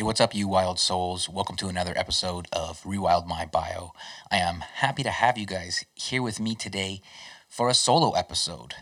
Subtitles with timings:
[0.00, 1.28] Hey, what's up, you wild souls?
[1.28, 3.92] Welcome to another episode of Rewild My Bio.
[4.30, 7.02] I am happy to have you guys here with me today
[7.50, 8.72] for a solo episode.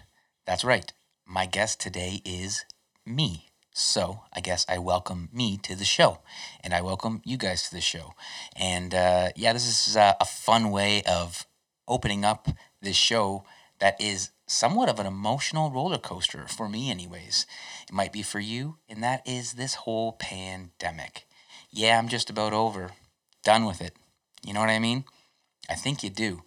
[0.46, 0.92] That's right,
[1.26, 2.64] my guest today is
[3.04, 3.48] me.
[3.72, 6.20] So I guess I welcome me to the show,
[6.62, 8.12] and I welcome you guys to the show.
[8.54, 11.48] And uh, yeah, this is uh, a fun way of
[11.88, 12.46] opening up
[12.80, 13.42] this show
[13.80, 17.46] that is somewhat of an emotional roller coaster for me, anyways.
[17.86, 21.26] It might be for you, and that is this whole pandemic.
[21.70, 22.90] Yeah, I'm just about over,
[23.44, 23.94] done with it.
[24.42, 25.04] You know what I mean?
[25.68, 26.42] I think you do.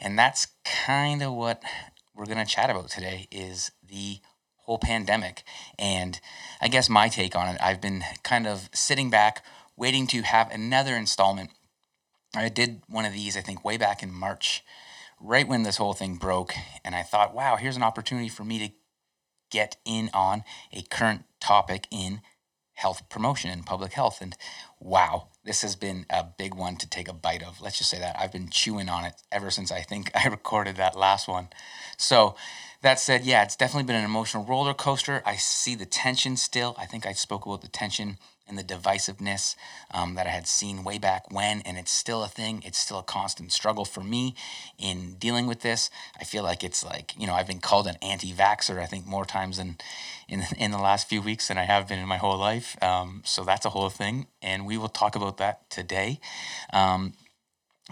[0.00, 1.62] And that's kind of what
[2.14, 4.18] we're going to chat about today is the
[4.58, 5.42] whole pandemic.
[5.78, 6.20] And
[6.60, 9.44] I guess my take on it, I've been kind of sitting back
[9.76, 11.50] waiting to have another installment.
[12.34, 14.62] I did one of these, I think, way back in March
[15.20, 16.54] right when this whole thing broke.
[16.84, 18.74] And I thought, wow, here's an opportunity for me to
[19.50, 22.20] get in on a current topic in
[22.74, 24.20] health promotion and public health.
[24.20, 24.36] And
[24.80, 27.60] wow, this has been a big one to take a bite of.
[27.60, 28.16] Let's just say that.
[28.18, 31.48] I've been chewing on it ever since I think I recorded that last one.
[31.96, 32.34] So,
[32.82, 35.22] that said, yeah, it's definitely been an emotional roller coaster.
[35.24, 36.74] I see the tension still.
[36.78, 39.56] I think I spoke about the tension and the divisiveness
[39.90, 42.62] um, that I had seen way back when, and it's still a thing.
[42.64, 44.34] It's still a constant struggle for me
[44.78, 45.90] in dealing with this.
[46.20, 48.78] I feel like it's like you know I've been called an anti-vaxer.
[48.78, 49.76] I think more times than
[50.28, 52.82] in in the last few weeks than I have been in my whole life.
[52.82, 56.20] Um, so that's a whole thing, and we will talk about that today.
[56.72, 57.14] Um,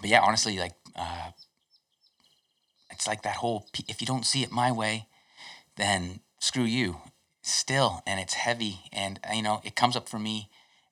[0.01, 1.31] but yeah, honestly, like uh,
[2.91, 3.67] it's like that whole.
[3.89, 5.07] If you don't see it my way,
[5.77, 7.01] then screw you
[7.43, 10.49] still and it's heavy and uh, you know it comes up for me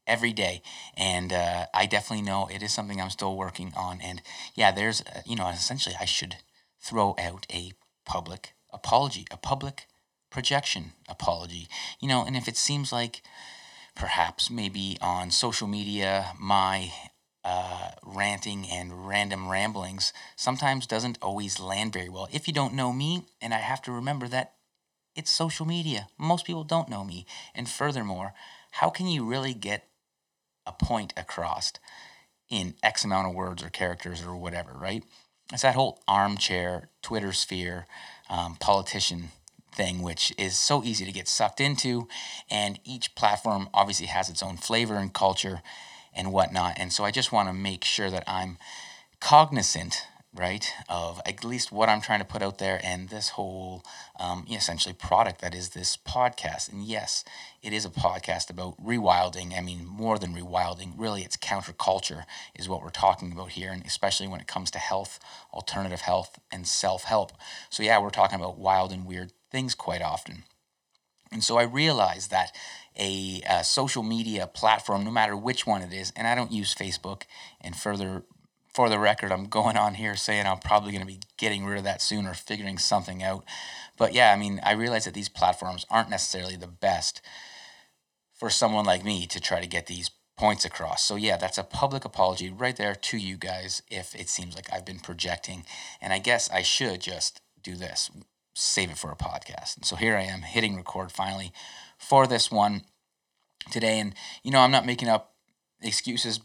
[0.06, 0.62] every day
[0.96, 4.20] and uh, i definitely know it is something i'm still working on and
[4.54, 6.36] yeah there's uh, you know essentially i should
[6.80, 7.72] throw out a
[8.04, 9.86] public apology a public
[10.30, 11.68] projection apology
[12.00, 13.22] you know and if it seems like
[13.94, 16.90] perhaps maybe on social media my
[17.44, 22.28] uh, ranting and random ramblings sometimes doesn't always land very well.
[22.30, 24.52] If you don't know me and i have to remember that
[25.15, 26.09] it's social media.
[26.19, 27.26] Most people don't know me.
[27.54, 28.32] And furthermore,
[28.72, 29.88] how can you really get
[30.66, 31.72] a point across
[32.48, 35.04] in X amount of words or characters or whatever, right?
[35.53, 37.87] It's that whole armchair, Twitter sphere,
[38.28, 39.31] um, politician
[39.72, 42.09] thing, which is so easy to get sucked into.
[42.50, 45.62] And each platform obviously has its own flavor and culture
[46.15, 46.75] and whatnot.
[46.76, 48.59] And so I just want to make sure that I'm
[49.20, 53.82] cognizant right of at least what i'm trying to put out there and this whole
[54.20, 56.70] um, essentially product that is this podcast.
[56.70, 57.24] And yes
[57.62, 62.24] it is a podcast about rewilding i mean more than rewilding really it's counterculture
[62.54, 65.19] is what we're talking about here and especially when it comes to health
[65.52, 67.32] alternative health and self-help.
[67.70, 70.44] So yeah we're talking about wild and weird things quite often.
[71.32, 72.54] And so i realized that
[72.98, 76.74] a, a social media platform no matter which one it is and i don't use
[76.74, 77.22] facebook
[77.60, 78.24] and further
[78.72, 81.78] for the record, I'm going on here saying I'm probably going to be getting rid
[81.78, 83.44] of that soon or figuring something out.
[83.98, 87.20] But yeah, I mean, I realize that these platforms aren't necessarily the best
[88.32, 91.04] for someone like me to try to get these points across.
[91.04, 94.72] So yeah, that's a public apology right there to you guys if it seems like
[94.72, 95.64] I've been projecting.
[96.00, 98.10] And I guess I should just do this,
[98.54, 99.76] save it for a podcast.
[99.76, 101.52] And so here I am hitting record finally
[101.98, 102.84] for this one
[103.70, 103.98] today.
[103.98, 105.34] And you know, I'm not making up
[105.82, 106.41] excuses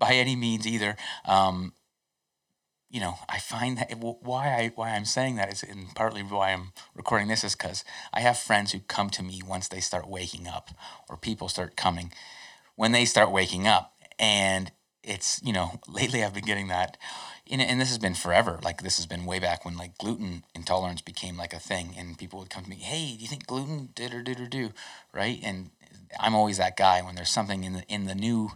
[0.00, 0.96] by any means either.
[1.24, 1.74] Um,
[2.90, 6.22] you know, I find that it, why I why I'm saying that is, and partly
[6.22, 9.78] why I'm recording this is because I have friends who come to me once they
[9.78, 10.70] start waking up,
[11.08, 12.12] or people start coming
[12.74, 14.72] when they start waking up, and
[15.04, 16.96] it's you know lately I've been getting that,
[17.48, 18.58] and, and this has been forever.
[18.62, 22.18] Like this has been way back when like gluten intolerance became like a thing, and
[22.18, 24.72] people would come to me, hey, do you think gluten did or did or do,
[25.12, 25.38] right?
[25.44, 25.70] And
[26.18, 28.50] I'm always that guy when there's something in the in the new,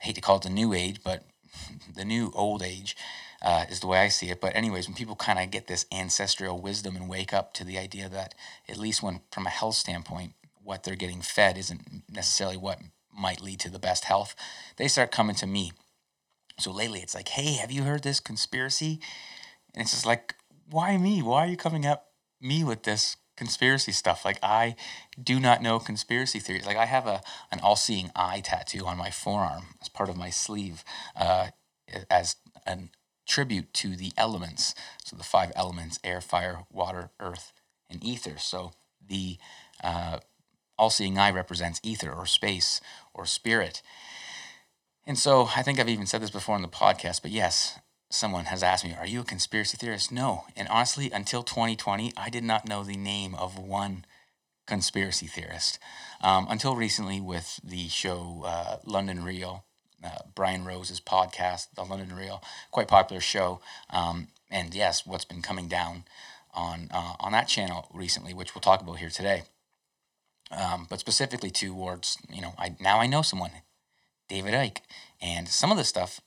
[0.00, 1.24] I hate to call it the new age, but
[1.94, 2.96] the new old age
[3.42, 4.40] uh, is the way I see it.
[4.40, 7.78] But anyways, when people kind of get this ancestral wisdom and wake up to the
[7.78, 8.34] idea that
[8.68, 12.80] at least when from a health standpoint, what they're getting fed isn't necessarily what
[13.16, 14.34] might lead to the best health,
[14.76, 15.72] they start coming to me.
[16.58, 18.98] So lately, it's like, hey, have you heard this conspiracy?
[19.74, 20.34] And it's just like,
[20.70, 21.22] why me?
[21.22, 22.04] Why are you coming at
[22.40, 24.24] me with this conspiracy stuff.
[24.24, 24.76] Like I
[25.22, 26.66] do not know conspiracy theories.
[26.66, 30.16] Like I have a an all seeing eye tattoo on my forearm as part of
[30.16, 30.84] my sleeve,
[31.14, 31.48] uh,
[32.10, 32.36] as
[32.66, 32.78] a
[33.26, 34.74] tribute to the elements.
[35.04, 37.52] So the five elements: air, fire, water, earth,
[37.90, 38.38] and ether.
[38.38, 38.72] So
[39.06, 39.38] the
[39.82, 40.18] uh,
[40.78, 42.80] all seeing eye represents ether or space
[43.14, 43.82] or spirit.
[45.06, 47.78] And so I think I've even said this before in the podcast, but yes,
[48.10, 50.12] someone has asked me, Are you a conspiracy theorist?
[50.12, 50.44] No.
[50.56, 54.04] And honestly, until 2020, I did not know the name of one
[54.66, 55.78] conspiracy theorist.
[56.20, 59.64] Um, until recently, with the show uh, London Real,
[60.04, 63.60] uh, Brian Rose's podcast, The London Real, quite popular show.
[63.90, 66.04] Um, and yes, what's been coming down
[66.54, 69.42] on uh, on that channel recently, which we'll talk about here today.
[70.50, 73.50] Um, but specifically towards, you know, I now I know someone,
[74.28, 74.78] David Icke,
[75.20, 76.20] and some of the stuff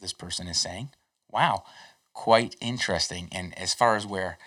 [0.00, 0.90] this person is saying,
[1.30, 1.64] wow,
[2.12, 3.28] quite interesting.
[3.32, 4.38] And as far as where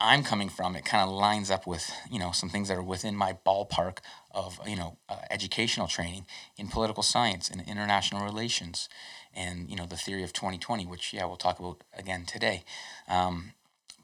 [0.00, 2.82] I'm coming from, it kind of lines up with you know some things that are
[2.82, 3.98] within my ballpark
[4.32, 6.26] of you know uh, educational training
[6.56, 8.88] in political science and international relations,
[9.32, 12.64] and you know the theory of 2020, which yeah we'll talk about again today.
[13.08, 13.52] Um,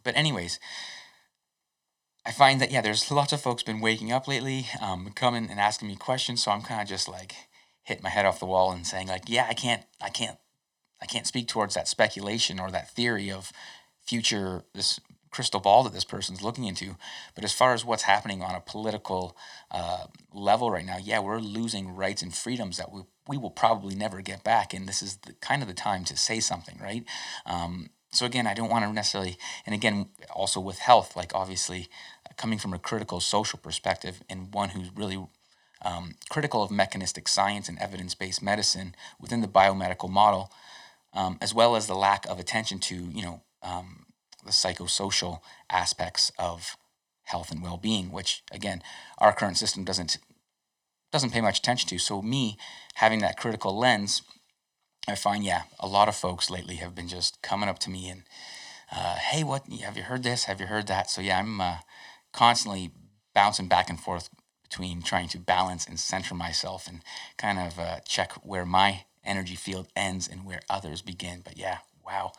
[0.04, 0.60] but anyways,
[2.24, 5.58] I find that yeah, there's lots of folks been waking up lately, um, coming and
[5.58, 7.34] asking me questions, so I'm kind of just like
[7.82, 10.38] hitting my head off the wall and saying like yeah I can't I can't
[11.02, 13.52] I can't speak towards that speculation or that theory of
[14.02, 15.00] future this
[15.30, 16.96] crystal ball that this person's looking into.
[17.34, 19.36] But as far as what's happening on a political
[19.70, 23.94] uh, level right now, yeah, we're losing rights and freedoms that we, we will probably
[23.94, 24.74] never get back.
[24.74, 27.04] And this is the, kind of the time to say something, right?
[27.46, 31.88] Um, so again, I don't want to necessarily, and again, also with health, like obviously
[32.28, 35.24] uh, coming from a critical social perspective and one who's really
[35.82, 40.50] um, critical of mechanistic science and evidence based medicine within the biomedical model,
[41.12, 44.06] um, as well as the lack of attention to, you know, um,
[44.44, 45.40] the psychosocial
[45.70, 46.76] aspects of
[47.24, 48.82] health and well-being, which again,
[49.18, 50.18] our current system doesn't
[51.12, 51.98] doesn't pay much attention to.
[51.98, 52.56] So me
[52.94, 54.22] having that critical lens,
[55.08, 58.08] I find yeah, a lot of folks lately have been just coming up to me
[58.08, 58.22] and,
[58.92, 60.44] uh, hey, what have you heard this?
[60.44, 61.10] Have you heard that?
[61.10, 61.78] So yeah, I'm uh,
[62.32, 62.92] constantly
[63.34, 64.30] bouncing back and forth
[64.62, 67.02] between trying to balance and center myself and
[67.36, 71.40] kind of uh, check where my energy field ends and where others begin.
[71.44, 72.32] But yeah, wow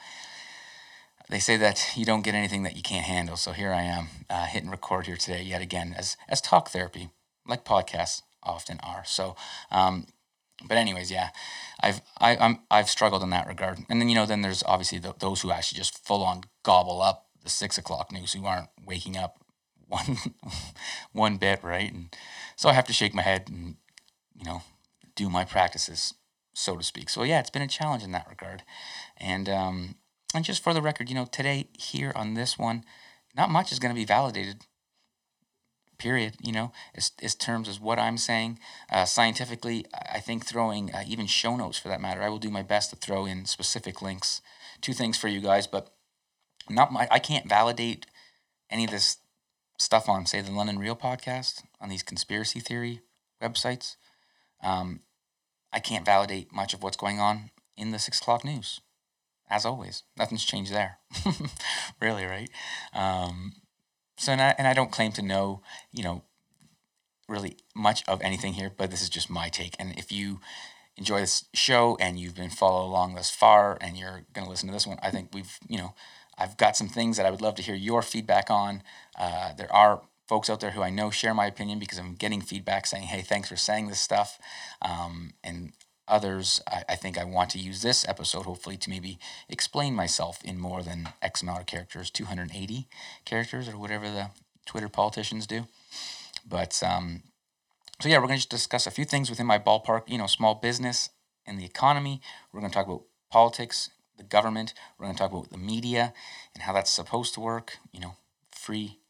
[1.31, 3.37] they say that you don't get anything that you can't handle.
[3.37, 7.09] So here I am, uh, hitting record here today yet again as as talk therapy,
[7.47, 9.03] like podcasts often are.
[9.05, 9.37] So,
[9.71, 10.07] um,
[10.67, 11.29] but anyways, yeah,
[11.79, 13.79] I've I, I'm I've struggled in that regard.
[13.89, 17.01] And then you know, then there's obviously the, those who actually just full on gobble
[17.01, 19.37] up the six o'clock news, who aren't waking up
[19.87, 20.17] one
[21.13, 21.91] one bit, right?
[21.91, 22.13] And
[22.57, 23.77] so I have to shake my head and
[24.37, 24.63] you know
[25.15, 26.13] do my practices,
[26.53, 27.09] so to speak.
[27.09, 28.63] So yeah, it's been a challenge in that regard,
[29.17, 29.95] and um,
[30.33, 32.83] and just for the record, you know, today here on this one,
[33.35, 34.65] not much is going to be validated.
[35.97, 36.33] Period.
[36.41, 38.57] You know, as, as terms as what I'm saying
[38.91, 42.23] uh, scientifically, I think throwing uh, even show notes for that matter.
[42.23, 44.41] I will do my best to throw in specific links
[44.81, 45.93] Two things for you guys, but
[46.67, 47.07] not my.
[47.11, 48.07] I can't validate
[48.69, 49.17] any of this
[49.77, 53.01] stuff on, say, the London Real podcast on these conspiracy theory
[53.41, 53.95] websites.
[54.63, 55.01] Um,
[55.73, 58.81] I can't validate much of what's going on in the six o'clock news
[59.51, 60.03] as always.
[60.17, 60.99] Nothing's changed there,
[62.01, 62.49] really, right?
[62.93, 63.53] Um,
[64.17, 66.23] so, and I, and I don't claim to know, you know,
[67.27, 69.75] really much of anything here, but this is just my take.
[69.77, 70.39] And if you
[70.95, 74.67] enjoy this show and you've been following along thus far and you're going to listen
[74.67, 75.93] to this one, I think we've, you know,
[76.37, 78.83] I've got some things that I would love to hear your feedback on.
[79.19, 80.01] Uh, there are
[80.31, 83.21] folks out there who I know share my opinion because I'm getting feedback saying, hey,
[83.21, 84.39] thanks for saying this stuff.
[84.81, 85.73] Um, and
[86.07, 89.19] others, I, I, think I want to use this episode hopefully to maybe
[89.49, 92.87] explain myself in more than X amount of characters, 280
[93.25, 94.29] characters or whatever the
[94.65, 95.65] Twitter politicians do.
[96.47, 97.23] But um,
[97.99, 100.27] so yeah, we're going to just discuss a few things within my ballpark, you know,
[100.27, 101.09] small business
[101.45, 102.21] and the economy.
[102.53, 104.73] We're going to talk about politics, the government.
[104.97, 106.13] We're going to talk about the media
[106.53, 108.15] and how that's supposed to work, you know,
[108.49, 109.00] free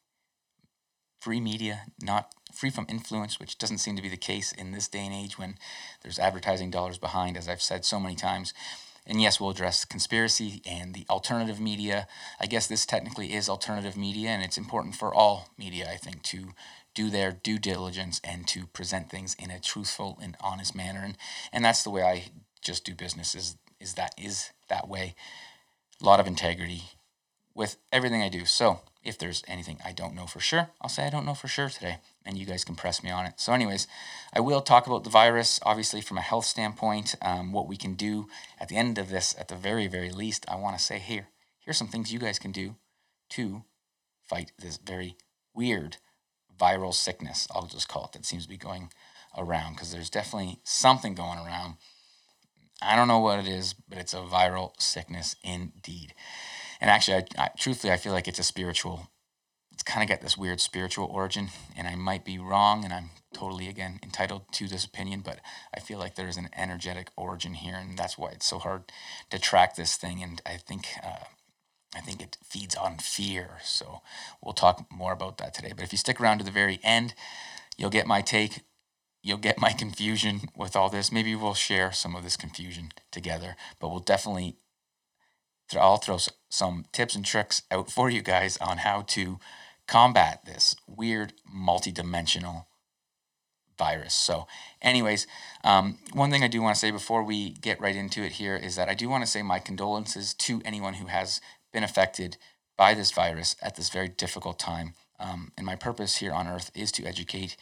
[1.22, 4.88] free media, not free from influence, which doesn't seem to be the case in this
[4.88, 5.56] day and age when
[6.02, 8.54] there's advertising dollars behind, as I've said so many times.
[9.06, 12.08] And yes, we'll address conspiracy and the alternative media.
[12.40, 16.24] I guess this technically is alternative media, and it's important for all media, I think,
[16.24, 16.54] to
[16.94, 21.02] do their due diligence and to present things in a truthful and honest manner.
[21.04, 21.18] And,
[21.54, 22.26] and that's the way I
[22.62, 25.16] just do business is, is that is that way.
[26.02, 26.84] A lot of integrity
[27.54, 28.46] with everything I do.
[28.46, 31.48] So if there's anything I don't know for sure, I'll say I don't know for
[31.48, 33.34] sure today, and you guys can press me on it.
[33.38, 33.88] So, anyways,
[34.34, 37.96] I will talk about the virus, obviously, from a health standpoint, um, what we can
[37.96, 38.28] do
[38.60, 40.46] at the end of this, at the very, very least.
[40.48, 41.30] I want to say here,
[41.60, 42.76] here's some things you guys can do
[43.32, 43.64] to
[44.28, 45.18] fight this very
[45.54, 45.98] weird
[46.62, 48.92] viral sickness, I'll just call it, that seems to be going
[49.38, 51.76] around, because there's definitely something going around.
[52.82, 56.14] I don't know what it is, but it's a viral sickness indeed.
[56.82, 59.08] And actually, I, I, truthfully, I feel like it's a spiritual.
[59.72, 63.12] It's kind of got this weird spiritual origin, and I might be wrong, and I'm
[63.34, 65.40] totally again entitled to this opinion, but
[65.74, 68.92] I feel like there's an energetic origin here, and that's why it's so hard
[69.30, 70.22] to track this thing.
[70.22, 71.26] And I think uh,
[71.96, 73.58] I think it feeds on fear.
[73.64, 74.02] So
[74.44, 75.74] we'll talk more about that today.
[75.76, 77.14] But if you stick around to the very end,
[77.78, 78.62] you'll get my take.
[79.24, 81.12] You'll get my confusion with all this.
[81.12, 84.56] Maybe we'll share some of this confusion together, but we'll definitely,
[85.80, 86.18] I'll throw
[86.50, 89.40] some tips and tricks out for you guys on how to
[89.88, 92.66] combat this weird multidimensional
[93.78, 94.14] virus.
[94.14, 94.48] So,
[94.82, 95.28] anyways,
[95.64, 98.56] um, one thing I do want to say before we get right into it here
[98.56, 101.42] is that I do want to say my condolences to anyone who has
[101.74, 102.38] been affected
[102.78, 104.94] by this virus at this very difficult time.
[105.20, 107.56] Um, and my purpose here on earth is to educate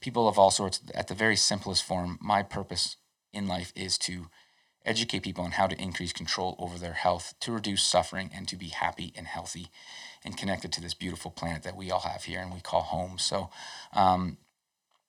[0.00, 2.18] people of all sorts at the very simplest form.
[2.20, 2.96] My purpose
[3.32, 4.26] in life is to
[4.86, 8.56] educate people on how to increase control over their health, to reduce suffering, and to
[8.56, 9.68] be happy and healthy
[10.24, 13.18] and connected to this beautiful planet that we all have here and we call home.
[13.18, 13.50] So,
[13.92, 14.38] um,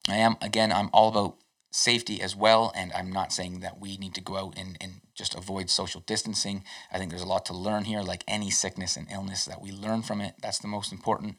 [0.09, 1.37] I am, again, I'm all about
[1.71, 2.71] safety as well.
[2.75, 6.01] And I'm not saying that we need to go out and, and just avoid social
[6.01, 6.63] distancing.
[6.91, 9.71] I think there's a lot to learn here, like any sickness and illness that we
[9.71, 10.35] learn from it.
[10.41, 11.35] That's the most important.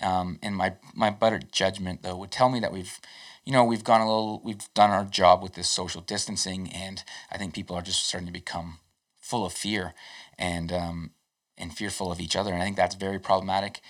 [0.00, 3.00] Um, and my, my better judgment, though, would tell me that we've,
[3.44, 6.70] you know, we've gone a little, we've done our job with this social distancing.
[6.72, 8.78] And I think people are just starting to become
[9.20, 9.94] full of fear
[10.38, 11.10] and, um,
[11.58, 12.52] and fearful of each other.
[12.52, 13.80] And I think that's very problematic.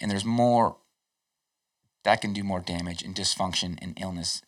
[0.00, 0.76] And there's more
[2.04, 4.42] that can do more damage and dysfunction and illness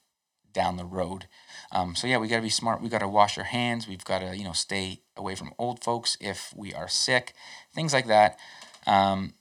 [0.52, 1.26] down the road.
[1.71, 2.83] Um, so yeah, we got to be smart.
[2.83, 3.88] We got to wash our hands.
[3.88, 7.35] We've got to you know stay away from old folks if we are sick,
[7.75, 8.38] things like that.
[8.87, 9.35] Um,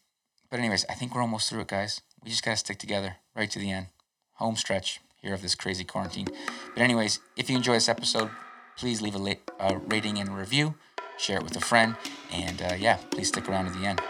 [0.49, 2.01] but anyways, I think we're almost through it, guys.
[2.23, 3.87] We just got to stick together right to the end.
[4.33, 6.27] Home stretch here of this crazy quarantine.
[6.73, 8.29] But anyways, if you enjoy this episode,
[8.75, 10.75] please leave a late, uh, rating and review.
[11.17, 11.95] Share it with a friend,
[12.31, 14.01] and uh, yeah, please stick around to the end.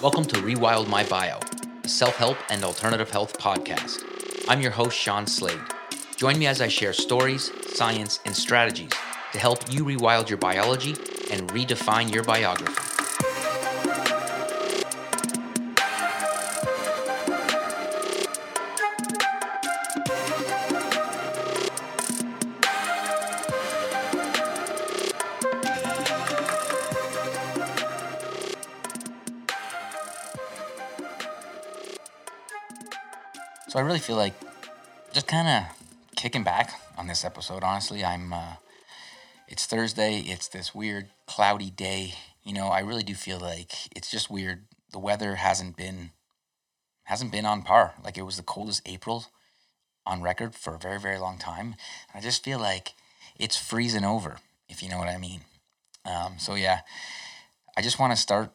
[0.00, 1.40] Welcome to Rewild My Bio,
[1.84, 4.04] a self help and alternative health podcast.
[4.48, 5.60] I'm your host, Shawn Slade.
[6.16, 8.92] Join me as I share stories, science, and strategies
[9.32, 10.92] to help you rewild your biology
[11.30, 12.95] and redefine your biography.
[33.76, 34.32] So I really feel like
[35.12, 37.62] just kind of kicking back on this episode.
[37.62, 38.32] Honestly, I'm.
[38.32, 38.54] Uh,
[39.48, 40.20] it's Thursday.
[40.20, 42.14] It's this weird cloudy day.
[42.42, 44.64] You know, I really do feel like it's just weird.
[44.92, 46.12] The weather hasn't been
[47.04, 47.92] hasn't been on par.
[48.02, 49.26] Like it was the coldest April
[50.06, 51.74] on record for a very very long time.
[52.14, 52.94] I just feel like
[53.38, 54.38] it's freezing over,
[54.70, 55.42] if you know what I mean.
[56.06, 56.80] Um, so yeah,
[57.76, 58.52] I just want to start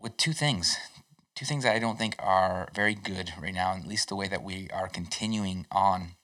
[0.00, 0.78] with two things
[1.36, 4.26] two things that I don't think are very good right now, at least the way
[4.26, 6.16] that we are continuing on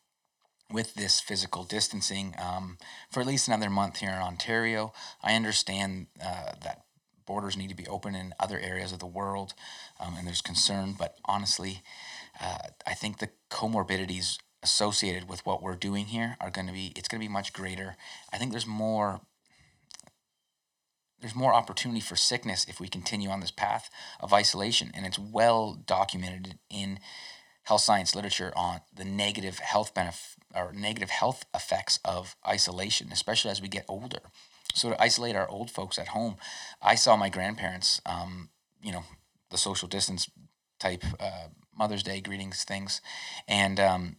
[0.72, 2.78] with this physical distancing um,
[3.10, 4.92] for at least another month here in Ontario.
[5.22, 6.84] I understand uh, that
[7.26, 9.52] borders need to be open in other areas of the world,
[10.00, 11.82] um, and there's concern, but honestly,
[12.40, 16.92] uh, I think the comorbidities associated with what we're doing here are going to be
[16.96, 17.96] it's going to be much greater.
[18.32, 19.20] I think there's more
[21.22, 23.88] there's more opportunity for sickness if we continue on this path
[24.20, 24.90] of isolation.
[24.92, 26.98] And it's well documented in
[27.62, 33.52] health science literature on the negative health benefit or negative health effects of isolation, especially
[33.52, 34.18] as we get older.
[34.74, 36.36] So to isolate our old folks at home,
[36.82, 38.50] I saw my grandparents, um,
[38.82, 39.04] you know,
[39.50, 40.28] the social distance
[40.80, 41.48] type uh,
[41.78, 43.00] Mother's Day greetings things,
[43.46, 44.16] and um,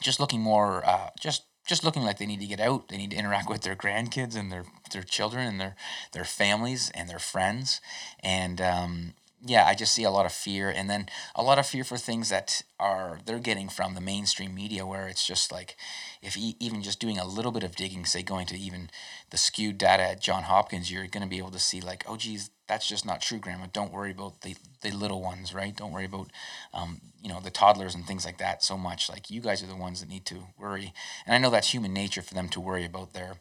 [0.00, 2.88] just looking more, uh, just just looking like they need to get out.
[2.88, 5.76] They need to interact with their grandkids and their their children and their
[6.12, 7.80] their families and their friends.
[8.22, 9.14] And um,
[9.44, 11.96] yeah, I just see a lot of fear, and then a lot of fear for
[11.96, 15.76] things that are they're getting from the mainstream media, where it's just like,
[16.22, 18.90] if e- even just doing a little bit of digging, say going to even
[19.30, 22.16] the skewed data at John Hopkins, you're going to be able to see like, oh
[22.16, 23.66] geez, that's just not true, Grandma.
[23.72, 25.76] Don't worry about the the little ones, right?
[25.76, 26.30] Don't worry about,
[26.72, 29.10] um, you know, the toddlers and things like that so much.
[29.10, 30.94] Like you guys are the ones that need to worry,
[31.26, 33.38] and I know that's human nature for them to worry about their,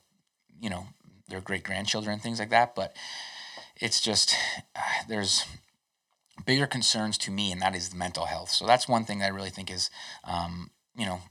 [0.59, 0.87] you know,
[1.27, 2.95] their great grandchildren and things like that, but
[3.75, 4.35] it's just
[4.75, 5.45] uh, there's
[6.43, 8.49] bigger concerns to me, and that is the mental health.
[8.49, 9.91] So that's one thing that I really think is,
[10.23, 11.21] um, you know,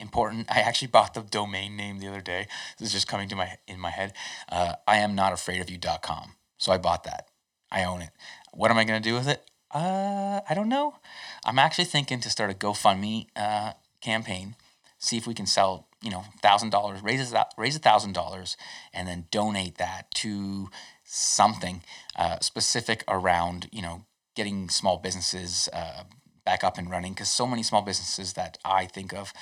[0.00, 0.50] important.
[0.50, 2.48] I actually bought the domain name the other day.
[2.78, 4.14] This is just coming to my in my head.
[4.48, 6.32] Uh, I am not afraid of you.com.
[6.60, 7.26] So I bought that.
[7.72, 8.10] I own it.
[8.52, 9.42] What am I going to do with it?
[9.72, 10.96] Uh, I don't know.
[11.44, 14.56] I'm actually thinking to start a GoFundMe uh, campaign.
[14.98, 18.56] See if we can sell, you know, thousand dollars, raise a raise a thousand dollars,
[18.92, 20.68] and then donate that to
[21.04, 21.82] something
[22.16, 24.04] uh, specific around you know
[24.36, 26.02] getting small businesses uh,
[26.44, 29.32] back up and running because so many small businesses that I think of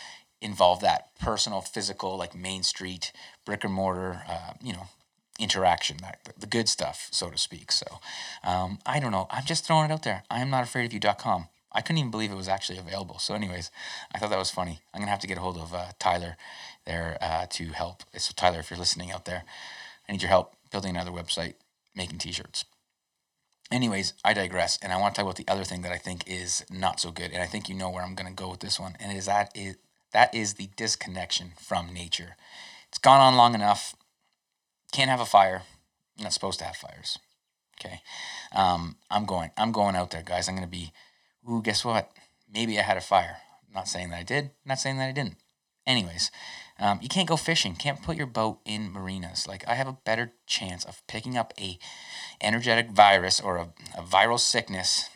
[0.41, 3.11] involve that personal, physical, like Main Street,
[3.45, 4.87] brick and mortar, uh, you know,
[5.39, 5.99] interaction,
[6.39, 7.73] the good stuff, so to speak.
[7.73, 7.87] So
[8.45, 9.27] um, I don't know.
[9.31, 10.25] I'm just throwing it out there.
[10.31, 11.49] I am not afraid of you.com.
[11.73, 13.19] I couldn't even believe it was actually available.
[13.19, 13.71] So, anyways,
[14.13, 14.81] I thought that was funny.
[14.93, 16.37] I'm gonna have to get a hold of uh, Tyler
[16.87, 18.03] there uh, to help.
[18.17, 19.45] So, Tyler, if you're listening out there,
[20.09, 21.55] I need your help building another website,
[21.95, 22.65] making T-shirts.
[23.71, 26.25] Anyways, I digress, and I want to talk about the other thing that I think
[26.27, 28.81] is not so good, and I think you know where I'm gonna go with this
[28.81, 29.77] one, and it is that is
[30.13, 32.37] that is the disconnection from nature.
[32.89, 33.95] It's gone on long enough.
[34.93, 35.63] Can't have a fire.
[36.17, 37.19] You're not supposed to have fires.
[37.81, 38.01] Okay.
[38.53, 39.51] Um, I'm going.
[39.57, 40.49] I'm going out there, guys.
[40.49, 40.93] I'm going to be.
[41.49, 42.11] Ooh, guess what?
[42.53, 43.39] Maybe I had a fire.
[43.73, 44.51] not saying that I did.
[44.65, 45.37] not saying that I didn't.
[45.87, 46.31] Anyways,
[46.79, 47.75] um, you can't go fishing.
[47.75, 49.47] Can't put your boat in marinas.
[49.47, 51.79] Like I have a better chance of picking up a
[52.41, 55.09] energetic virus or a, a viral sickness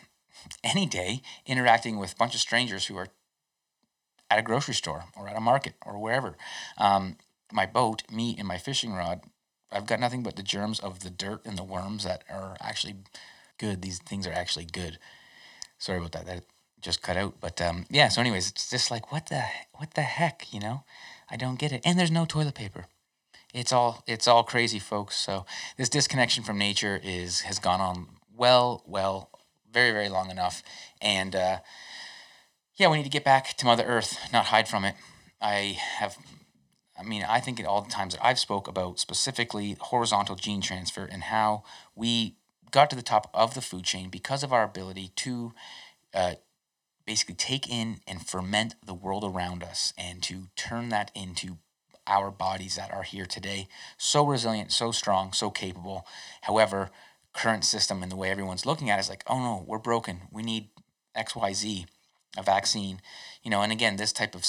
[0.63, 3.09] any day interacting with a bunch of strangers who are
[4.29, 6.35] at a grocery store or at a market or wherever.
[6.77, 7.17] Um,
[7.51, 9.21] my boat, me, and my fishing rod,
[9.73, 12.95] I've got nothing but the germs of the dirt and the worms that are actually
[13.57, 13.81] good.
[13.81, 14.99] These things are actually good.
[15.77, 16.25] Sorry about that.
[16.25, 16.43] That
[16.81, 17.35] just cut out.
[17.39, 18.09] But um, yeah.
[18.09, 20.83] So, anyways, it's just like what the what the heck, you know?
[21.29, 21.81] I don't get it.
[21.85, 22.85] And there's no toilet paper.
[23.53, 25.17] It's all it's all crazy, folks.
[25.17, 25.45] So
[25.77, 29.29] this disconnection from nature is has gone on well, well,
[29.71, 30.63] very very long enough,
[31.01, 31.35] and.
[31.35, 31.57] Uh,
[32.75, 34.95] yeah, we need to get back to Mother Earth, not hide from it.
[35.39, 36.17] I have,
[36.97, 40.61] I mean, I think at all the times that I've spoke about specifically horizontal gene
[40.61, 41.63] transfer and how
[41.95, 42.35] we
[42.71, 45.53] got to the top of the food chain because of our ability to
[46.13, 46.35] uh,
[47.05, 51.57] basically take in and ferment the world around us and to turn that into
[52.05, 53.67] our bodies that are here today.
[53.97, 56.05] So resilient, so strong, so capable.
[56.41, 56.91] However,
[57.33, 60.21] current system and the way everyone's looking at it is like, oh no, we're broken.
[60.31, 60.69] We need
[61.15, 61.85] X, Y, Z
[62.37, 63.01] a vaccine,
[63.43, 64.45] you know, and again, this type of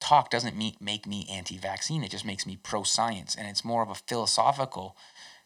[0.00, 2.04] talk doesn't make me anti-vaccine.
[2.04, 4.96] It just makes me pro-science, and it's more of a philosophical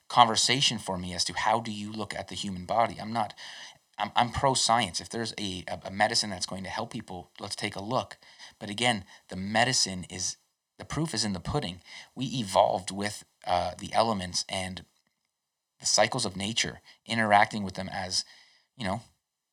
[0.09, 2.99] conversation for me as to how do you look at the human body.
[3.01, 3.35] I'm not.
[3.99, 5.01] I'm, I'm pro-science.
[5.01, 8.17] If there's a, a medicine that's going to help people, let's take a look.
[8.59, 10.37] But again, the medicine is
[10.79, 11.81] the proof is in the pudding.
[12.15, 14.85] We evolved with uh, the elements and
[15.81, 18.25] the cycles of nature, interacting with them as,
[18.77, 19.03] you know,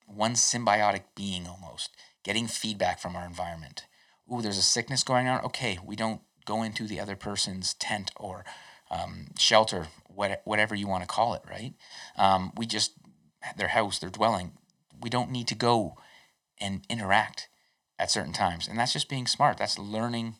[0.07, 3.85] one symbiotic being almost, getting feedback from our environment.
[4.31, 5.43] Ooh, there's a sickness going on.
[5.45, 8.45] Okay, we don't go into the other person's tent or
[8.91, 11.73] um, shelter, what, whatever you want to call it, right?
[12.17, 12.93] Um, we just,
[13.57, 14.53] their house, their dwelling,
[15.01, 15.95] we don't need to go
[16.59, 17.49] and interact
[17.97, 18.67] at certain times.
[18.67, 19.57] And that's just being smart.
[19.57, 20.35] That's learning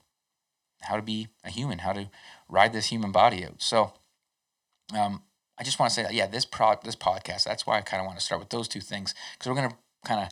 [0.82, 2.10] how to be a human, how to
[2.48, 3.62] ride this human body out.
[3.62, 3.94] So,
[4.98, 5.24] um,
[5.60, 7.44] I just want to say that yeah, this pro this podcast.
[7.44, 9.76] That's why I kind of want to start with those two things because we're gonna
[10.06, 10.30] kind of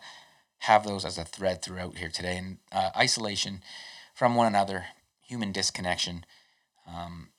[0.59, 2.37] have those as a thread throughout here today.
[2.37, 3.61] And uh, isolation
[4.13, 4.85] from one another,
[5.21, 6.25] human disconnection.
[6.87, 7.29] Um,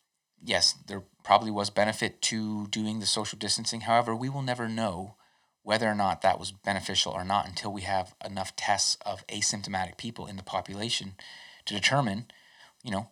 [0.42, 3.82] yes, there probably was benefit to doing the social distancing.
[3.82, 5.16] However, we will never know
[5.62, 9.98] whether or not that was beneficial or not until we have enough tests of asymptomatic
[9.98, 11.14] people in the population
[11.66, 12.26] to determine,
[12.82, 13.10] you know,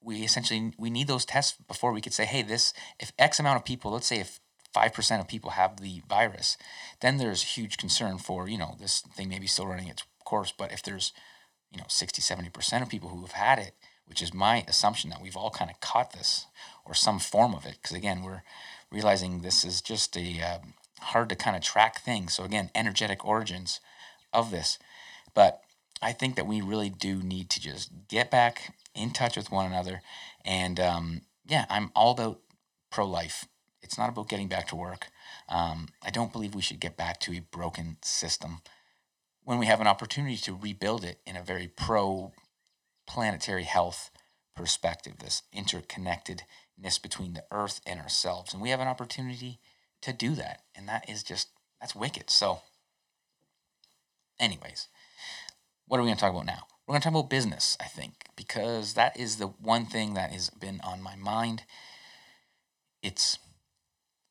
[0.00, 3.56] we essentially we need those tests before we could say, hey, this if X amount
[3.56, 4.38] of people, let's say if
[4.78, 6.56] five percent of people have the virus,
[7.00, 10.52] then there's huge concern for you know this thing maybe still running its course.
[10.56, 11.12] But if there's
[11.72, 13.74] you know 60, 70 percent of people who have had it,
[14.06, 16.46] which is my assumption that we've all kind of caught this
[16.86, 18.42] or some form of it, because again we're
[18.92, 22.28] realizing this is just a um, hard to kind of track thing.
[22.28, 23.80] So again, energetic origins
[24.32, 24.78] of this,
[25.34, 25.60] but
[26.00, 29.66] I think that we really do need to just get back in touch with one
[29.66, 30.02] another.
[30.44, 32.38] And um, yeah, I'm all about
[32.90, 33.46] pro life.
[33.82, 35.06] It's not about getting back to work.
[35.48, 38.60] Um, I don't believe we should get back to a broken system
[39.48, 42.32] when we have an opportunity to rebuild it in a very pro
[43.06, 44.10] planetary health
[44.54, 48.52] perspective, this interconnectedness between the earth and ourselves.
[48.52, 49.58] And we have an opportunity
[50.02, 50.64] to do that.
[50.74, 51.48] And that is just,
[51.80, 52.28] that's wicked.
[52.28, 52.60] So,
[54.38, 54.88] anyways,
[55.86, 56.64] what are we going to talk about now?
[56.86, 60.32] We're going to talk about business, I think, because that is the one thing that
[60.32, 61.62] has been on my mind.
[63.02, 63.38] It's,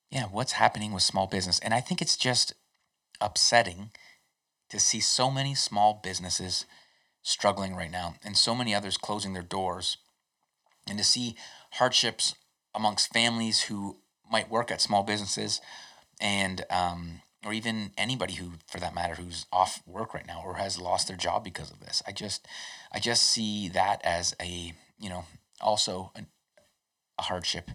[0.09, 1.59] yeah, what's happening with small business.
[1.59, 2.53] And I think it's just
[3.19, 3.91] upsetting
[4.69, 6.65] to see so many small businesses
[7.21, 9.97] struggling right now and so many others closing their doors
[10.87, 11.35] and to see
[11.71, 12.35] hardships
[12.73, 13.97] amongst families who
[14.31, 15.59] might work at small businesses
[16.21, 20.55] and um, or even anybody who for that matter who's off work right now or
[20.55, 22.47] has lost their job because of this i just
[22.91, 25.25] i just see that as a you know
[25.61, 26.21] also a,
[27.19, 27.69] a hardship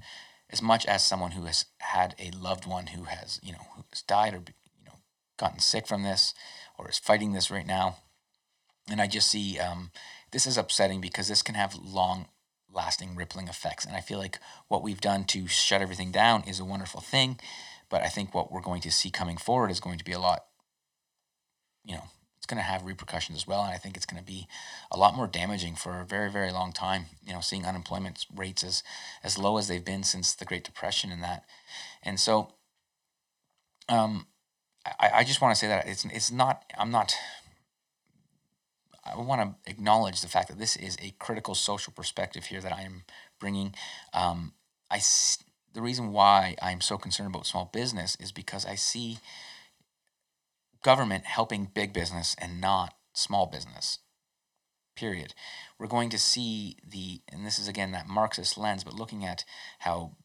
[0.52, 3.84] as much as someone who has had a loved one who has you know who
[3.90, 4.42] has died or
[4.78, 4.98] you know
[5.38, 6.34] gotten sick from this
[6.78, 7.96] or is fighting this right now
[8.90, 9.90] and i just see um,
[10.30, 12.26] this is upsetting because this can have long
[12.74, 13.84] lasting rippling effects.
[13.84, 14.38] And I feel like
[14.68, 17.38] what we've done to shut everything down is a wonderful thing.
[17.88, 20.18] But I think what we're going to see coming forward is going to be a
[20.18, 20.44] lot,
[21.84, 22.04] you know,
[22.42, 23.62] it's going to have repercussions as well.
[23.62, 24.48] And I think it's going to be
[24.90, 27.06] a lot more damaging for a very, very long time.
[27.24, 28.82] You know, seeing unemployment rates as,
[29.22, 31.44] as low as they've been since the Great Depression and that.
[32.02, 32.54] And so,
[33.88, 34.26] um,
[34.84, 37.14] I, I just want to say that it's, it's not, I'm not,
[39.04, 42.72] I want to acknowledge the fact that this is a critical social perspective here that
[42.72, 43.04] I am
[43.38, 43.72] bringing.
[44.12, 44.54] Um,
[44.90, 45.00] I,
[45.74, 49.20] the reason why I'm so concerned about small business is because I see
[50.82, 53.98] government helping big business and not small business.
[54.94, 55.34] Period.
[55.78, 59.44] We're going to see the, and this is again that Marxist lens, but looking at
[59.80, 60.16] how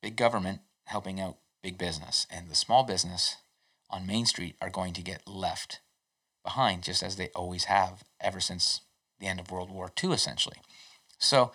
[0.00, 3.36] big government helping out big business and the small business
[3.90, 5.80] on Main Street are going to get left
[6.42, 8.80] behind, just as they always have ever since
[9.20, 10.56] the end of World War II, essentially.
[11.18, 11.52] So,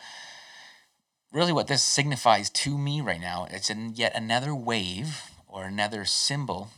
[1.33, 6.05] really, what this signifies to me right now, it's in yet another wave or another
[6.05, 6.69] symbol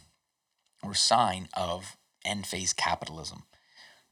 [0.84, 3.44] or sign of end phase capitalism.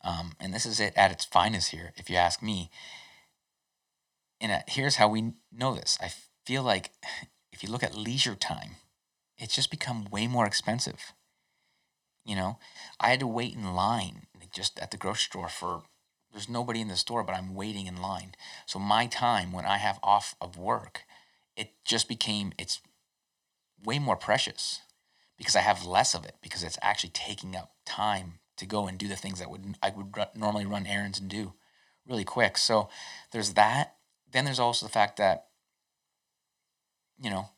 [0.03, 2.69] Um, and this is it at its finest here, if you ask me.
[4.39, 5.97] And here's how we know this.
[6.01, 6.11] I
[6.45, 6.91] feel like
[7.51, 8.75] if you look at leisure time,
[9.37, 11.13] it's just become way more expensive.
[12.25, 12.59] You know,
[12.99, 14.27] I had to wait in line
[14.57, 15.83] just at the grocery store for
[16.31, 18.33] there's nobody in the store, but I'm waiting in line.
[18.65, 21.03] So my time when I have off of work,
[21.55, 22.81] it just became it's
[23.83, 24.81] way more precious
[25.37, 28.97] because I have less of it because it's actually taking up time to go and
[28.97, 31.53] do the things that would I would normally run errands and do
[32.07, 32.57] really quick.
[32.57, 32.89] So
[33.31, 33.95] there's that.
[34.31, 35.45] Then there's also the fact that
[37.19, 37.49] you know,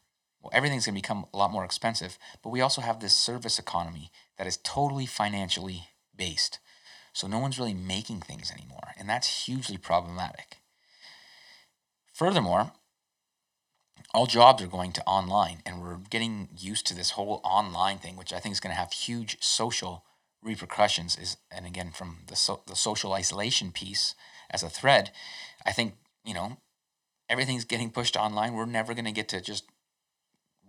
[0.42, 3.60] well everything's going to become a lot more expensive, but we also have this service
[3.60, 6.60] economy that is totally financially based.
[7.14, 10.58] So no one's really making things anymore, and that's hugely problematic.
[12.14, 12.74] Furthermore,
[14.14, 18.16] all jobs are going to online and we're getting used to this whole online thing
[18.16, 20.04] which i think is going to have huge social
[20.42, 24.16] repercussions is and again from the, so, the social isolation piece
[24.50, 25.12] as a thread
[25.66, 25.96] i think
[26.26, 26.58] you know
[27.30, 28.54] everything's getting pushed online.
[28.54, 29.66] We're never going to get to just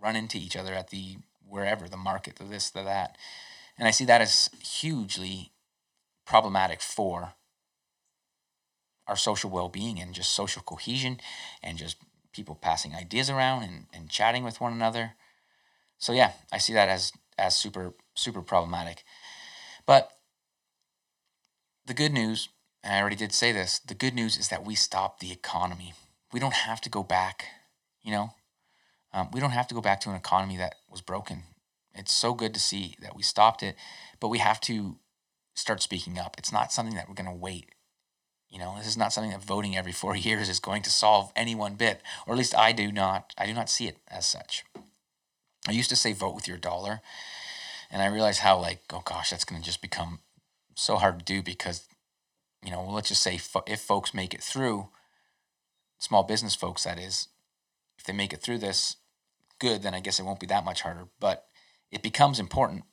[0.00, 3.16] run into each other at the wherever the market the this the that.
[3.79, 5.53] And i see that as hugely
[6.26, 7.33] problematic for
[9.09, 11.18] our social well-being and just social cohesion
[11.62, 11.96] and just
[12.33, 15.12] people passing ideas around and, and chatting with one another.
[15.99, 19.05] So yeah, I see that as as super super problematic.
[19.87, 20.11] But
[21.87, 22.49] the good news,
[22.83, 25.95] and I already did say this, the good news is that we stopped the economy.
[26.33, 27.47] We don't have to go back,
[28.03, 28.35] you know.
[29.12, 31.43] Um, we don't have to go back to an economy that was broken.
[31.95, 33.75] It's so good to see that we stopped it,
[34.21, 34.99] but we have to
[35.55, 36.37] start speaking up.
[36.38, 37.71] It's not something that we're going to wait
[38.51, 41.33] you know, this is not something that voting every four years is going to solve
[41.37, 43.33] any one bit, or at least I do not.
[43.39, 44.65] I do not see it as such.
[45.69, 47.01] I used to say vote with your dollar,
[47.91, 50.21] and I realized how like, oh gosh, that's going to just become
[50.75, 51.87] so hard to do because,
[52.65, 54.89] you know, let's just say if folks make it through,
[55.99, 57.29] small business folks, that is,
[57.99, 58.97] if they make it through this,
[59.59, 61.09] good, then I guess it won't be that much harder.
[61.21, 61.47] But
[61.93, 62.85] it becomes important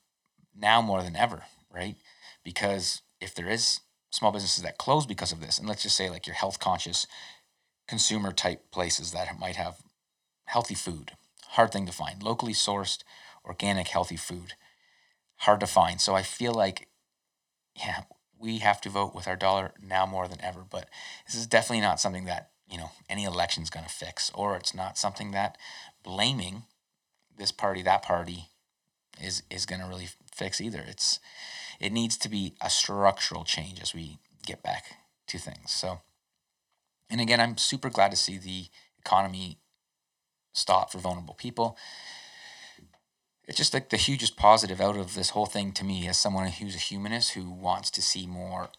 [0.55, 1.43] now more than ever,
[1.73, 1.95] right?
[2.43, 5.59] Because if there is small businesses that close because of this.
[5.59, 7.07] And let's just say like your health conscious
[7.87, 9.77] consumer type places that might have
[10.45, 11.11] healthy food,
[11.49, 13.03] hard thing to find, locally sourced,
[13.45, 14.53] organic, healthy food,
[15.37, 16.01] hard to find.
[16.01, 16.87] So I feel like,
[17.75, 18.03] yeah,
[18.39, 20.63] we have to vote with our dollar now more than ever.
[20.69, 20.89] But
[21.25, 24.55] this is definitely not something that, you know, any election is going to fix, or
[24.55, 25.57] it's not something that
[26.03, 26.63] blaming
[27.37, 28.49] this party, that party
[29.21, 30.83] is, is going to really fix either.
[30.87, 31.19] It's,
[31.79, 34.85] it needs to be a structural change as we get back
[35.27, 35.71] to things.
[35.71, 36.01] So,
[37.09, 38.65] and again, I'm super glad to see the
[38.99, 39.59] economy
[40.53, 41.77] stop for vulnerable people.
[43.47, 46.47] It's just like the hugest positive out of this whole thing to me as someone
[46.47, 48.69] who's a humanist who wants to see more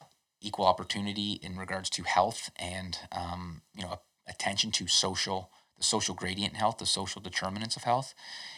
[0.40, 6.14] equal opportunity in regards to health and um, you know attention to social the social
[6.14, 8.14] gradient health, the social determinants of health.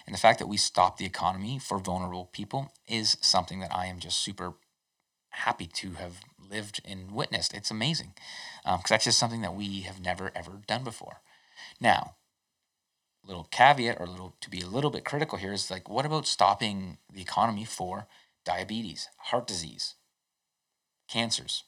[0.06, 3.86] And the fact that we stop the economy for vulnerable people is something that I
[3.86, 4.54] am just super
[5.30, 7.54] happy to have lived and witnessed.
[7.54, 8.14] It's amazing
[8.64, 11.20] because um, that's just something that we have never ever done before.
[11.80, 12.16] Now,
[13.24, 16.26] little caveat or little to be a little bit critical here is like, what about
[16.26, 18.06] stopping the economy for
[18.44, 19.94] diabetes, heart disease,
[21.08, 21.64] cancers?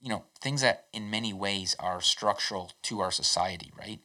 [0.00, 4.00] You know, things that in many ways are structural to our society, right?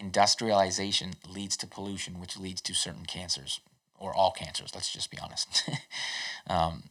[0.00, 3.60] Industrialization leads to pollution, which leads to certain cancers
[3.98, 4.72] or all cancers.
[4.74, 5.70] Let's just be honest.
[6.48, 6.84] um,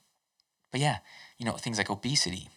[0.71, 0.99] but yeah,
[1.37, 2.49] you know things like obesity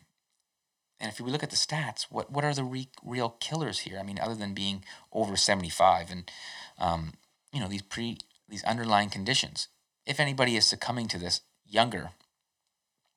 [1.00, 3.98] And if we look at the stats, what, what are the re- real killers here?
[3.98, 6.30] I mean, other than being over 75 and,
[6.78, 7.14] um,
[7.52, 9.68] you know, these pre these underlying conditions.
[10.06, 12.10] If anybody is succumbing to this younger,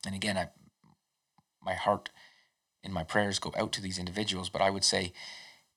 [0.05, 0.49] and again, I,
[1.63, 2.09] my heart
[2.83, 5.13] and my prayers go out to these individuals, but I would say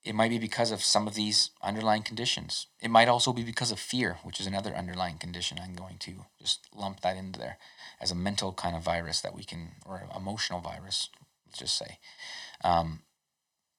[0.08, 2.66] it might be because of some of these underlying conditions.
[2.80, 5.58] It might also be because of fear, which is another underlying condition.
[5.62, 7.58] I'm going to just lump that into there
[8.00, 11.10] as a mental kind of virus that we can, or emotional virus,
[11.46, 11.98] let's just say.
[12.64, 13.00] Um,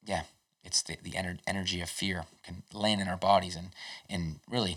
[0.04, 0.22] yeah,
[0.62, 3.70] it's the, the ener- energy of fear can land in our bodies and,
[4.08, 4.76] and really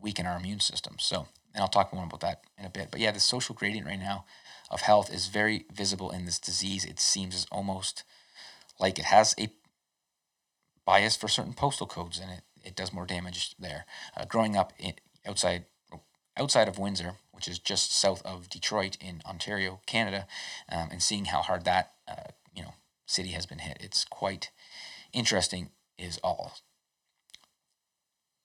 [0.00, 0.98] weaken our immune system.
[1.00, 2.92] So, and I'll talk more about that in a bit.
[2.92, 4.24] But yeah, the social gradient right now
[4.70, 6.84] of health is very visible in this disease.
[6.84, 8.04] It seems as almost
[8.78, 9.48] like it has a
[10.86, 13.84] bias for certain postal codes and it, it does more damage there.
[14.16, 14.94] Uh, growing up in,
[15.26, 15.66] outside
[16.38, 20.26] outside of Windsor, which is just south of Detroit in Ontario, Canada,
[20.70, 22.74] um, and seeing how hard that uh, you know
[23.06, 24.50] city has been hit, it's quite
[25.12, 25.70] interesting.
[25.98, 26.52] Is all.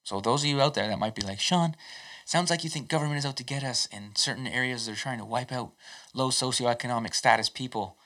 [0.03, 1.75] So those of you out there that might be like Shawn,
[2.23, 3.87] sounds like you think government is out to get us.
[3.87, 5.73] In certain areas, they're trying to wipe out
[6.13, 7.97] low socioeconomic status people.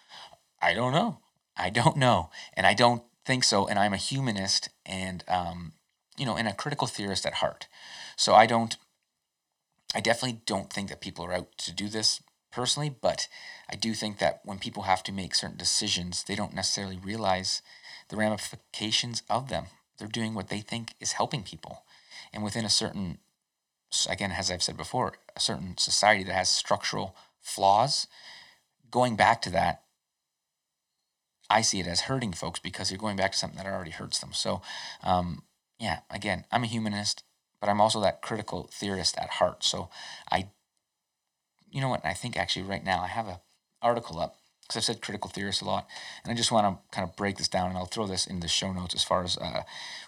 [0.60, 1.20] I don't know.
[1.56, 3.68] I don't know, and I don't think so.
[3.68, 5.74] And I'm a humanist, and um,
[6.18, 7.68] you know, and a critical theorist at heart.
[8.16, 8.78] So I don't
[9.96, 13.30] I definitely don't think that people are out to do this personally, but
[13.70, 17.62] I do think that when people have to make certain decisions, they don't necessarily realize
[18.10, 19.68] the ramifications of them.
[19.98, 21.84] They're doing what they think is helping people.
[22.34, 23.20] And within a certain,
[24.10, 28.06] again, as I've said before, a certain society that has structural flaws,
[28.92, 29.84] going back to that,
[31.50, 34.20] I see it as hurting folks because you're going back to something that already hurts
[34.20, 34.34] them.
[34.34, 34.62] So,
[35.04, 35.44] um,
[35.80, 37.24] yeah, again, I'm a humanist
[37.66, 39.64] but I'm also that critical theorist at heart.
[39.64, 39.90] So
[40.32, 40.50] I,
[41.72, 42.06] you know what?
[42.06, 43.42] I think actually right now I have a
[43.82, 45.88] article up because I've said critical theorist a lot,
[46.24, 48.40] and I just want to kind of break this down, and I'll throw this in
[48.40, 49.64] the show notes as far as uh,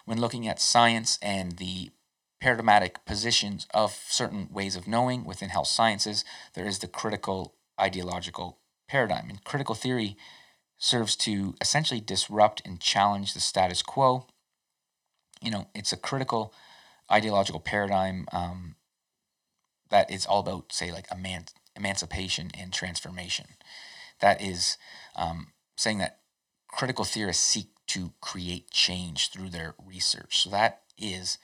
[0.06, 1.90] when looking at science and the
[2.40, 6.24] paradigmatic positions of certain ways of knowing within health sciences.
[6.54, 10.16] There is the critical ideological paradigm, and critical theory
[10.78, 14.28] serves to essentially disrupt and challenge the status quo.
[15.42, 16.54] You know, it's a critical
[17.12, 18.76] ideological paradigm um,
[19.90, 23.46] that is all about, say, like eman- emancipation and transformation.
[24.20, 24.78] That is
[25.16, 26.20] um, saying that
[26.68, 30.44] critical theorists seek to create change through their research.
[30.44, 31.38] So that is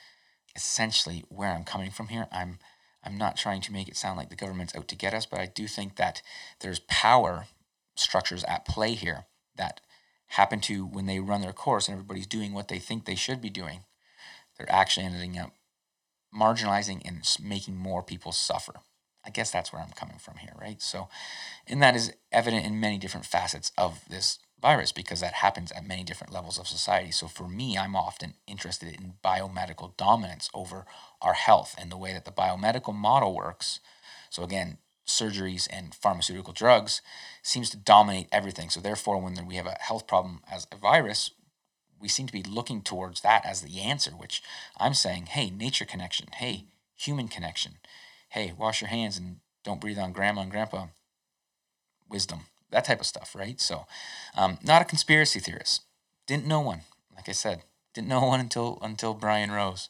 [0.55, 2.27] essentially where I'm coming from here.
[2.31, 2.59] I'm
[3.05, 5.39] I'm not trying to make it sound like the government's out to get us, but
[5.39, 6.21] I do think that
[6.61, 7.47] there's power
[7.95, 9.25] structures at play here
[9.55, 9.81] that
[10.27, 13.41] happen to when they run their course and everybody's doing what they think they should
[13.41, 13.81] be doing
[14.57, 15.51] they're actually ending up
[16.35, 18.73] marginalizing and making more people suffer.
[19.25, 20.81] I guess that's where I'm coming from here, right?
[20.81, 21.07] So,
[21.65, 25.87] and that is evident in many different facets of this virus because that happens at
[25.87, 27.11] many different levels of society.
[27.11, 30.85] So, for me, I'm often interested in biomedical dominance over
[31.21, 33.79] our health and the way that the biomedical model works.
[34.29, 34.77] So, again,
[35.07, 37.01] surgeries and pharmaceutical drugs
[37.43, 38.69] seems to dominate everything.
[38.69, 41.31] So, therefore, when we have a health problem as a virus,
[41.99, 44.41] we seem to be looking towards that as the answer, which
[44.77, 47.73] I'm saying, hey, nature connection, hey, human connection,
[48.29, 50.87] hey, wash your hands and don't breathe on grandma and grandpa.
[52.09, 53.59] Wisdom, that type of stuff, right?
[53.59, 53.85] So,
[54.35, 55.83] um, not a conspiracy theorist.
[56.27, 56.81] Didn't know one,
[57.15, 59.89] like I said, didn't know one until until Brian Rose.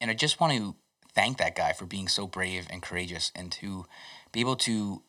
[0.00, 0.76] And I just want to
[1.14, 3.86] thank that guy for being so brave and courageous and to
[4.30, 5.02] be able to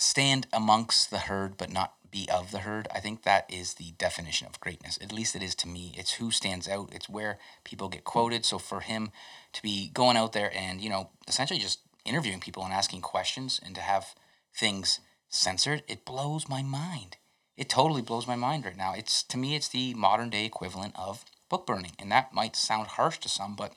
[0.00, 2.88] stand amongst the herd but not be of the herd.
[2.92, 4.98] I think that is the definition of greatness.
[5.00, 5.94] At least it is to me.
[5.96, 6.90] It's who stands out.
[6.92, 8.44] It's where people get quoted.
[8.44, 9.12] So for him
[9.52, 13.60] to be going out there and, you know, essentially just interviewing people and asking questions
[13.64, 14.14] and to have
[14.54, 17.16] things censored, it blows my mind.
[17.56, 18.94] It totally blows my mind right now.
[18.94, 21.92] It's to me it's the modern day equivalent of book burning.
[21.98, 23.74] And that might sound harsh to some, but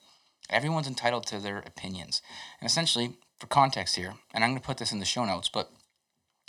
[0.50, 2.22] everyone's entitled to their opinions.
[2.60, 5.50] And essentially, for context here, and I'm going to put this in the show notes,
[5.50, 5.72] but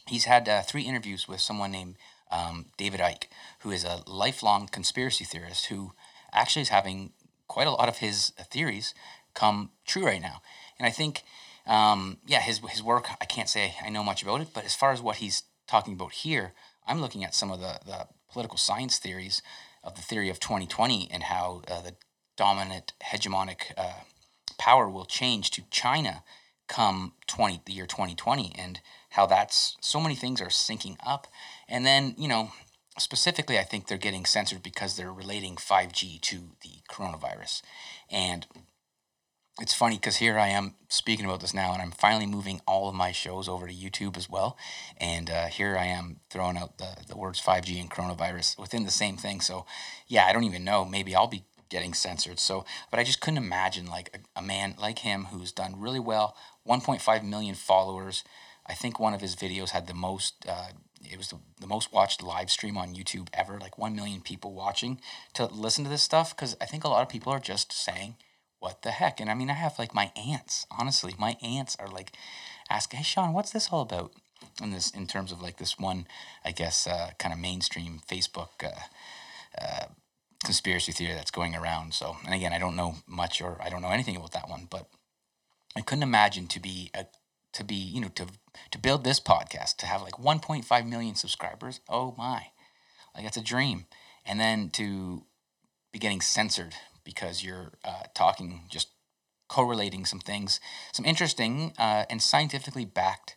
[0.06, 1.96] he's had uh, three interviews with someone named
[2.30, 3.24] um, David Icke,
[3.60, 5.92] who is a lifelong conspiracy theorist who
[6.32, 7.12] actually is having
[7.48, 8.94] quite a lot of his theories
[9.34, 10.42] come true right now.
[10.78, 11.22] And I think,
[11.66, 14.74] um, yeah, his, his work, I can't say I know much about it, but as
[14.74, 16.52] far as what he's talking about here,
[16.86, 19.42] I'm looking at some of the, the political science theories
[19.82, 21.94] of the theory of 2020 and how uh, the
[22.36, 24.00] dominant hegemonic uh,
[24.58, 26.22] power will change to China
[26.66, 28.80] come 20 the year 2020 and
[29.14, 31.28] how that's so many things are syncing up.
[31.68, 32.50] And then, you know,
[32.98, 37.62] specifically, I think they're getting censored because they're relating 5G to the coronavirus.
[38.10, 38.44] And
[39.60, 42.88] it's funny because here I am speaking about this now, and I'm finally moving all
[42.88, 44.56] of my shows over to YouTube as well.
[44.96, 48.90] And uh, here I am throwing out the, the words 5G and coronavirus within the
[48.90, 49.40] same thing.
[49.40, 49.64] So,
[50.08, 50.84] yeah, I don't even know.
[50.84, 52.40] Maybe I'll be getting censored.
[52.40, 56.00] So, but I just couldn't imagine like a, a man like him who's done really
[56.00, 56.36] well,
[56.68, 58.24] 1.5 million followers.
[58.66, 60.46] I think one of his videos had the most.
[60.48, 60.68] Uh,
[61.04, 64.54] it was the, the most watched live stream on YouTube ever, like 1 million people
[64.54, 65.00] watching
[65.34, 66.34] to listen to this stuff.
[66.34, 68.16] Because I think a lot of people are just saying,
[68.58, 69.20] what the heck?
[69.20, 72.12] And I mean, I have like my aunts, honestly, my aunts are like
[72.70, 74.12] asking, hey, Shawn, what's this all about?
[74.62, 76.06] In this, in terms of like this one,
[76.44, 78.70] I guess, uh, kind of mainstream Facebook uh,
[79.60, 79.86] uh,
[80.42, 81.92] conspiracy theory that's going around.
[81.92, 84.66] So, and again, I don't know much or I don't know anything about that one,
[84.70, 84.88] but
[85.76, 87.06] I couldn't imagine to be a,
[87.54, 88.26] to be, you know, to
[88.70, 91.80] to build this podcast, to have like 1.5 million subscribers.
[91.88, 92.48] Oh my,
[93.14, 93.86] like that's a dream.
[94.26, 95.24] And then to
[95.92, 98.88] be getting censored because you're uh, talking, just
[99.48, 100.60] correlating some things,
[100.92, 103.36] some interesting uh, and scientifically backed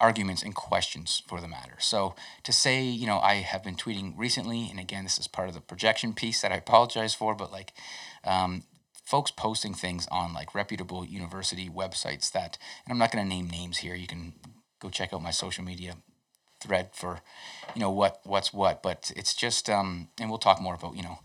[0.00, 1.76] arguments and questions for the matter.
[1.78, 5.48] So to say, you know, I have been tweeting recently, and again, this is part
[5.48, 7.72] of the projection piece that I apologize for, but like,
[8.24, 8.64] um,
[9.12, 13.46] folks posting things on like reputable university websites that, and I'm not going to name
[13.46, 13.94] names here.
[13.94, 14.32] You can
[14.80, 15.96] go check out my social media
[16.62, 17.20] thread for,
[17.74, 18.82] you know, what what's what.
[18.82, 21.18] But it's just, um, and we'll talk more about, you know,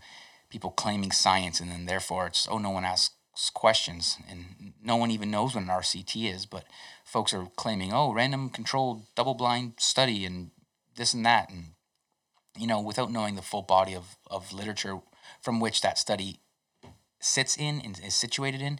[0.50, 5.10] people claiming science, and then therefore it's oh no one asks questions, and no one
[5.10, 6.64] even knows what an RCT is, but
[7.06, 10.50] folks are claiming oh random controlled double blind study and
[10.96, 11.68] this and that, and
[12.54, 15.00] you know without knowing the full body of of literature
[15.40, 16.40] from which that study
[17.20, 18.78] sits in and is situated in,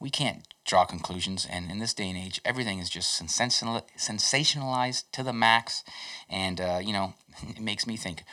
[0.00, 1.46] we can't draw conclusions.
[1.48, 5.84] And in this day and age, everything is just sensational, sensationalized to the max.
[6.28, 7.14] And, uh, you know,
[7.48, 8.24] it makes me think,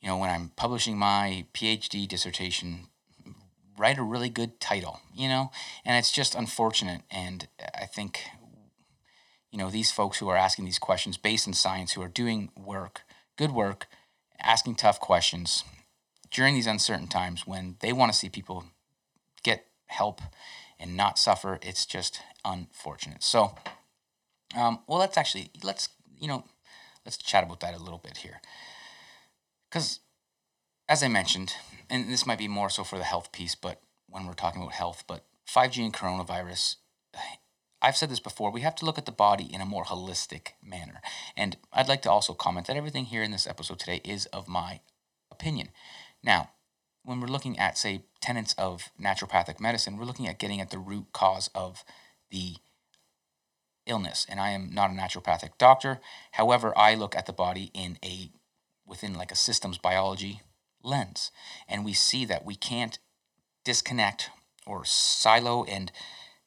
[0.00, 2.88] you know, when I'm publishing my PhD dissertation,
[3.78, 5.50] write a really good title, you know?
[5.84, 7.02] And it's just unfortunate.
[7.10, 8.24] And I think,
[9.50, 12.50] you know, these folks who are asking these questions based in science, who are doing
[12.56, 13.02] work,
[13.36, 13.86] good work,
[14.40, 15.64] asking tough questions
[16.32, 18.64] during these uncertain times when they want to see people
[19.42, 20.20] get help
[20.80, 23.22] and not suffer, it's just unfortunate.
[23.22, 23.54] So,
[24.56, 26.44] um, well, let's actually, let's, you know,
[27.04, 28.40] let's chat about that a little bit here.
[29.70, 30.00] Because,
[30.88, 31.54] as I mentioned,
[31.88, 34.74] and this might be more so for the health piece, but when we're talking about
[34.74, 36.76] health, but 5G and coronavirus,
[37.80, 40.48] I've said this before, we have to look at the body in a more holistic
[40.62, 41.00] manner.
[41.36, 44.48] And I'd like to also comment that everything here in this episode today is of
[44.48, 44.80] my
[45.30, 45.70] opinion.
[46.22, 46.50] Now,
[47.04, 50.78] when we're looking at, say, tenets of naturopathic medicine, we're looking at getting at the
[50.78, 51.84] root cause of
[52.30, 52.56] the
[53.86, 54.26] illness.
[54.28, 56.00] And I am not a naturopathic doctor.
[56.32, 58.30] However, I look at the body in a
[58.86, 60.42] within like a systems biology
[60.82, 61.30] lens.
[61.68, 62.98] And we see that we can't
[63.64, 64.30] disconnect
[64.66, 65.90] or silo and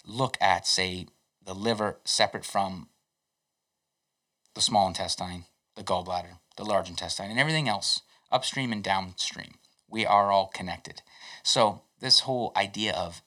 [0.05, 1.07] look at, say,
[1.43, 2.89] the liver separate from
[4.53, 9.55] the small intestine, the gallbladder, the large intestine, and everything else upstream and downstream.
[9.87, 11.01] We are all connected.
[11.43, 13.21] So, this whole idea of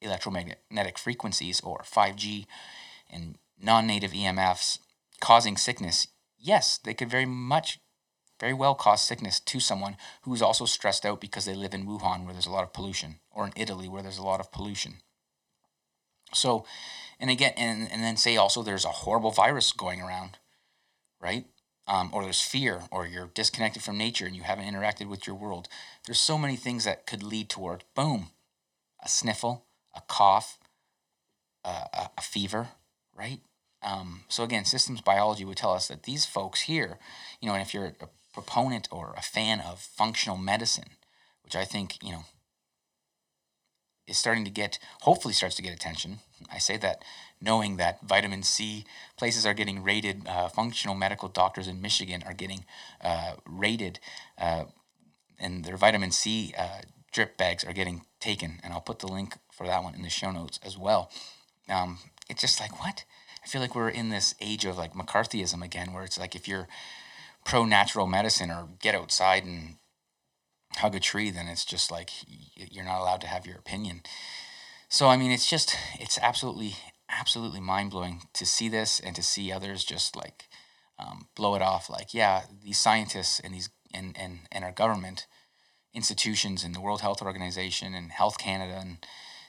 [0.00, 2.46] electromagnetic frequencies or 5G
[3.10, 4.78] and non native EMFs
[5.20, 7.78] causing sickness, yes, they could very much
[8.42, 12.24] very well cause sickness to someone who's also stressed out because they live in Wuhan
[12.24, 14.94] where there's a lot of pollution or in Italy where there's a lot of pollution.
[16.34, 16.64] So,
[17.20, 20.38] and again, and, and then say also there's a horrible virus going around,
[21.20, 21.44] right?
[21.88, 25.34] Um, or there's fear, or you're disconnected from nature and you haven't interacted with your
[25.34, 25.68] world.
[26.06, 28.28] There's so many things that could lead toward boom,
[29.04, 29.64] a sniffle,
[29.94, 30.58] a cough,
[31.64, 32.68] a, a fever,
[33.16, 33.40] right?
[33.82, 36.98] Um, so again, systems biology would tell us that these folks here,
[37.40, 40.90] you know, and if you're a proponent or a fan of functional medicine,
[41.42, 42.24] which I think, you know,
[44.06, 46.20] is starting to get, hopefully starts to get attention.
[46.50, 47.04] I say that
[47.40, 48.84] knowing that vitamin C
[49.16, 52.64] places are getting rated, uh, functional medical doctors in Michigan are getting
[53.02, 53.98] uh, rated,
[54.38, 54.64] uh,
[55.38, 58.60] and their vitamin C uh, drip bags are getting taken.
[58.62, 61.10] And I'll put the link for that one in the show notes as well.
[61.68, 63.04] Um, it's just like, what?
[63.44, 66.46] I feel like we're in this age of like McCarthyism again, where it's like if
[66.46, 66.68] you're
[67.44, 69.76] pro natural medicine or get outside and
[70.76, 72.10] hug a tree, then it's just like
[72.54, 74.02] you're not allowed to have your opinion.
[74.92, 76.74] So I mean, it's just it's absolutely
[77.08, 80.50] absolutely mind blowing to see this and to see others just like
[80.98, 81.88] um, blow it off.
[81.88, 85.26] Like, yeah, these scientists and these and and and our government
[85.94, 88.98] institutions and the World Health Organization and Health Canada and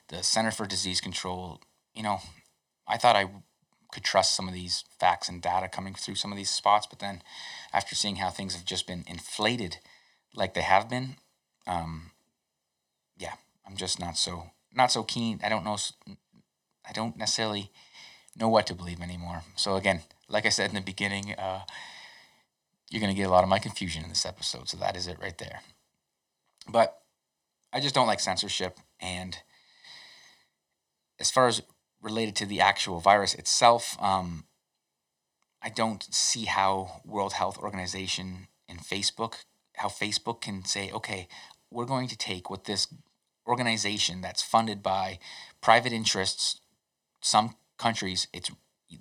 [0.07, 1.59] the Center for Disease Control.
[1.93, 2.21] You know,
[2.87, 3.29] I thought I
[3.91, 6.87] could trust some of these facts and data coming through some of these spots.
[6.89, 7.21] But then
[7.73, 9.79] after seeing how things have just been inflated
[10.33, 11.17] like they have been,
[11.67, 12.11] um,
[13.17, 13.33] yeah,
[13.67, 15.39] I'm just not so not so keen.
[15.43, 15.78] I don't know.
[16.88, 17.71] I don't necessarily
[18.38, 19.43] know what to believe anymore.
[19.55, 21.61] So again, like I said in the beginning, uh,
[22.89, 24.69] you're going to get a lot of my confusion in this episode.
[24.69, 25.61] So that is it right there.
[26.69, 26.99] But
[27.71, 28.78] I just don't like censorship.
[28.99, 29.38] And
[31.19, 31.61] as far as
[32.01, 34.45] related to the actual virus itself, um,
[35.61, 39.43] I don't see how World Health Organization and Facebook,
[39.78, 41.28] how Facebook can say, okay,
[41.71, 42.88] we're going to take what this
[43.47, 45.19] organization that's funded by
[45.61, 46.61] private interests,
[47.21, 48.51] some countries, it's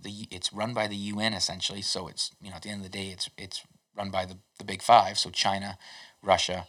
[0.02, 1.82] the it's run by the UN essentially.
[1.82, 3.62] So it's you know at the end of the day, it's it's
[3.96, 5.18] run by the the big five.
[5.18, 5.78] So China,
[6.22, 6.66] Russia,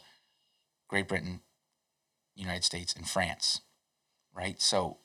[0.88, 1.40] Great Britain,
[2.34, 3.60] United States, and France,
[4.34, 4.60] right?
[4.60, 4.98] So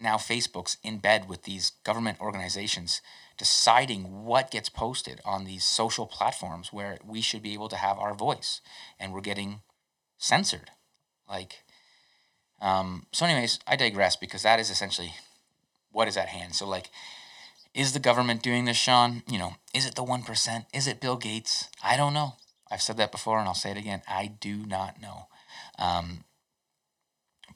[0.00, 3.00] now Facebook's in bed with these government organizations
[3.36, 7.98] deciding what gets posted on these social platforms where we should be able to have
[7.98, 8.60] our voice
[8.98, 9.60] and we're getting
[10.18, 10.70] censored
[11.28, 11.62] like
[12.60, 15.12] um, so anyways i digress because that is essentially
[15.90, 16.54] what is at hand.
[16.54, 16.90] So like
[17.74, 19.22] is the government doing this Shawn?
[19.28, 21.68] You know is it the 1% is it bill gates?
[21.82, 22.34] I don't know.
[22.70, 24.02] I've said that before and i'll say it again.
[24.08, 25.26] I do not know.
[25.78, 26.24] Um,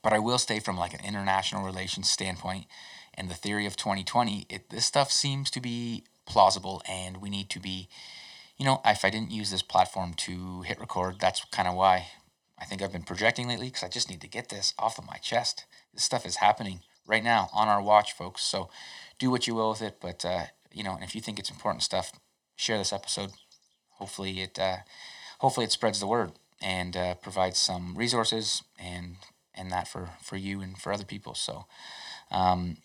[0.02, 2.66] but I will stay from like an international relations standpoint
[3.14, 7.50] and the theory of 2020, it this stuff seems to be plausible and we need
[7.50, 7.88] to be
[8.58, 12.08] you know, if I didn't use this platform to hit record, that's kind of why
[12.62, 15.04] I think I've been projecting lately because I just need to get this off of
[15.04, 15.66] my chest.
[15.92, 18.44] This stuff is happening right now on our watch, folks.
[18.44, 18.70] So
[19.18, 19.98] do what you will with it.
[20.00, 22.12] But, uh, you know, and if you think it's important stuff,
[22.54, 23.32] share this episode.
[23.96, 24.76] Hopefully it, uh,
[25.40, 26.32] hopefully it spreads the word
[26.62, 29.16] and uh, provides some resources and
[29.54, 31.34] and that for for you and for other people.
[31.34, 31.66] So,
[32.30, 32.78] um,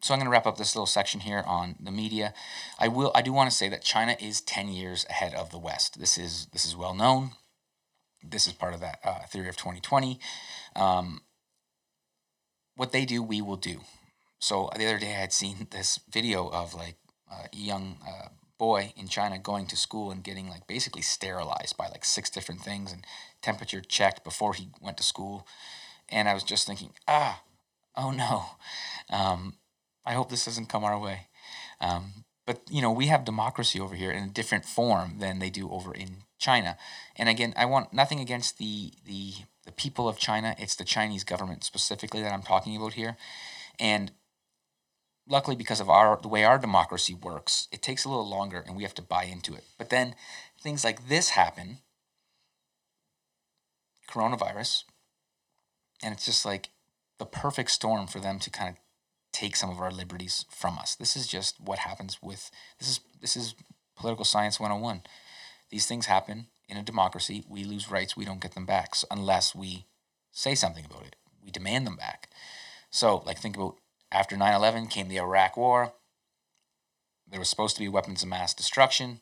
[0.00, 2.34] so I'm going to wrap up this little section here on the media.
[2.78, 3.12] I will.
[3.14, 6.00] I do want to say that China is 10 years ahead of the West.
[6.00, 7.32] This is this is well known.
[8.28, 10.18] This is part of that uh, theory of 2020.
[10.76, 11.20] Um,
[12.76, 13.80] what they do, we will do.
[14.38, 16.96] So the other day, I had seen this video of like
[17.30, 21.88] a young uh, boy in China going to school and getting like basically sterilized by
[21.88, 23.06] like six different things and
[23.42, 25.46] temperature checked before he went to school.
[26.08, 27.42] And I was just thinking, ah,
[27.96, 28.44] oh no.
[29.10, 29.54] Um,
[30.04, 31.28] I hope this doesn't come our way.
[31.80, 35.50] Um, but you know, we have democracy over here in a different form than they
[35.50, 36.76] do over in China.
[37.16, 39.32] And again, I want nothing against the the
[39.64, 40.54] the people of China.
[40.58, 43.16] It's the Chinese government specifically that I'm talking about here.
[43.80, 44.12] And
[45.26, 48.76] luckily because of our the way our democracy works, it takes a little longer and
[48.76, 49.64] we have to buy into it.
[49.78, 50.14] But then
[50.60, 51.78] things like this happen,
[54.08, 54.84] coronavirus,
[56.02, 56.68] and it's just like
[57.18, 58.76] the perfect storm for them to kind of
[59.32, 60.94] take some of our liberties from us.
[60.94, 63.54] This is just what happens with this is this is
[63.96, 65.02] political science 101.
[65.74, 67.42] These things happen in a democracy.
[67.48, 69.86] We lose rights, we don't get them back unless we
[70.30, 71.16] say something about it.
[71.44, 72.30] We demand them back.
[72.90, 73.78] So, like think about
[74.12, 75.94] after 9 11 came the Iraq War.
[77.28, 79.18] There was supposed to be weapons of mass destruction.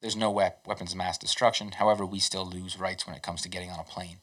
[0.00, 1.72] There's no weapons of mass destruction.
[1.72, 4.20] However, we still lose rights when it comes to getting on a plane.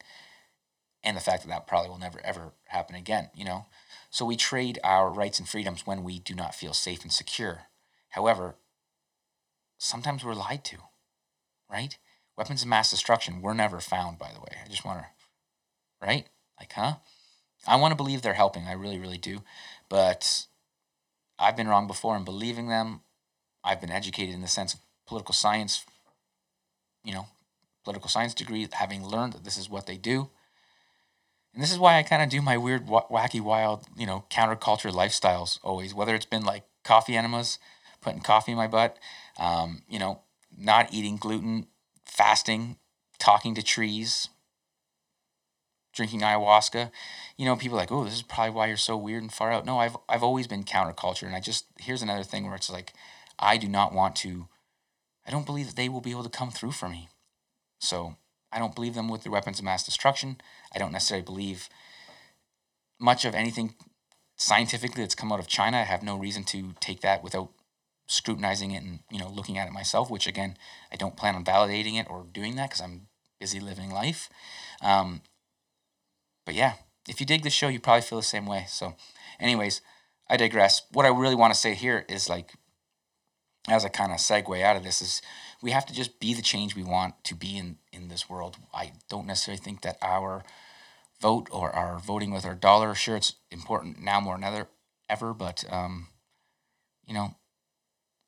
[1.04, 3.68] And the fact that that probably will never, ever happen again, you know?
[4.10, 7.66] So we trade our rights and freedoms when we do not feel safe and secure.
[8.10, 8.56] However,
[9.78, 10.78] sometimes we're lied to,
[11.72, 11.98] right?
[12.38, 14.58] Weapons of mass destruction were never found, by the way.
[14.64, 15.06] I just want to,
[16.06, 16.28] right?
[16.60, 16.96] Like, huh?
[17.68, 18.68] I want to believe they're helping.
[18.68, 19.42] I really, really do.
[19.90, 20.46] But
[21.40, 23.02] I've been wrong before in believing them.
[23.64, 25.86] I've been educated in the sense of political science,
[27.04, 27.28] you know,
[27.84, 30.30] political science degree, having learned that this is what they do.
[31.54, 34.92] And this is why I kind of do my weird, wacky, wild, you know, counterculture
[34.92, 37.58] lifestyles always, whether it's been like coffee enemas,
[38.02, 38.98] putting coffee in my butt,
[39.40, 40.22] um, you know,
[40.58, 41.68] not eating gluten,
[42.06, 42.78] fasting,
[43.20, 44.30] talking to trees,
[45.94, 46.92] drinking ayahuasca.
[47.38, 49.66] You know, people like, oh, this is probably why you're so weird and far out.
[49.66, 52.94] No, I've I've always been counterculture, and I just here's another thing where it's like,
[53.40, 54.48] I do not want to.
[55.26, 57.10] I don't believe that they will be able to come through for me.
[57.80, 58.16] So
[58.52, 60.38] I don't believe them with their weapons of mass destruction.
[60.74, 61.70] I don't necessarily believe
[63.00, 63.76] much of anything
[64.38, 65.78] scientifically that's come out of China.
[65.78, 67.50] I have no reason to take that without
[68.08, 70.10] scrutinizing it and you know looking at it myself.
[70.10, 70.58] Which again,
[70.92, 73.08] I don't plan on validating it or doing that because I'm
[73.40, 74.30] busy living life.
[74.82, 75.22] Um,
[76.46, 76.74] but yeah,
[77.08, 78.66] if you dig the show, you probably feel the same way.
[78.68, 78.96] So,
[79.40, 79.82] anyways,
[80.30, 80.82] I digress.
[80.92, 82.54] What I really want to say here is like,
[83.68, 85.22] as a kind of segue out of this, is
[85.62, 88.58] we have to just be the change we want to be in in this world.
[88.74, 90.44] I don't necessarily think that our
[91.20, 94.68] vote or our voting with our dollar, sure, it's important now more than ever,
[95.10, 96.08] ever but um,
[97.06, 97.36] you know,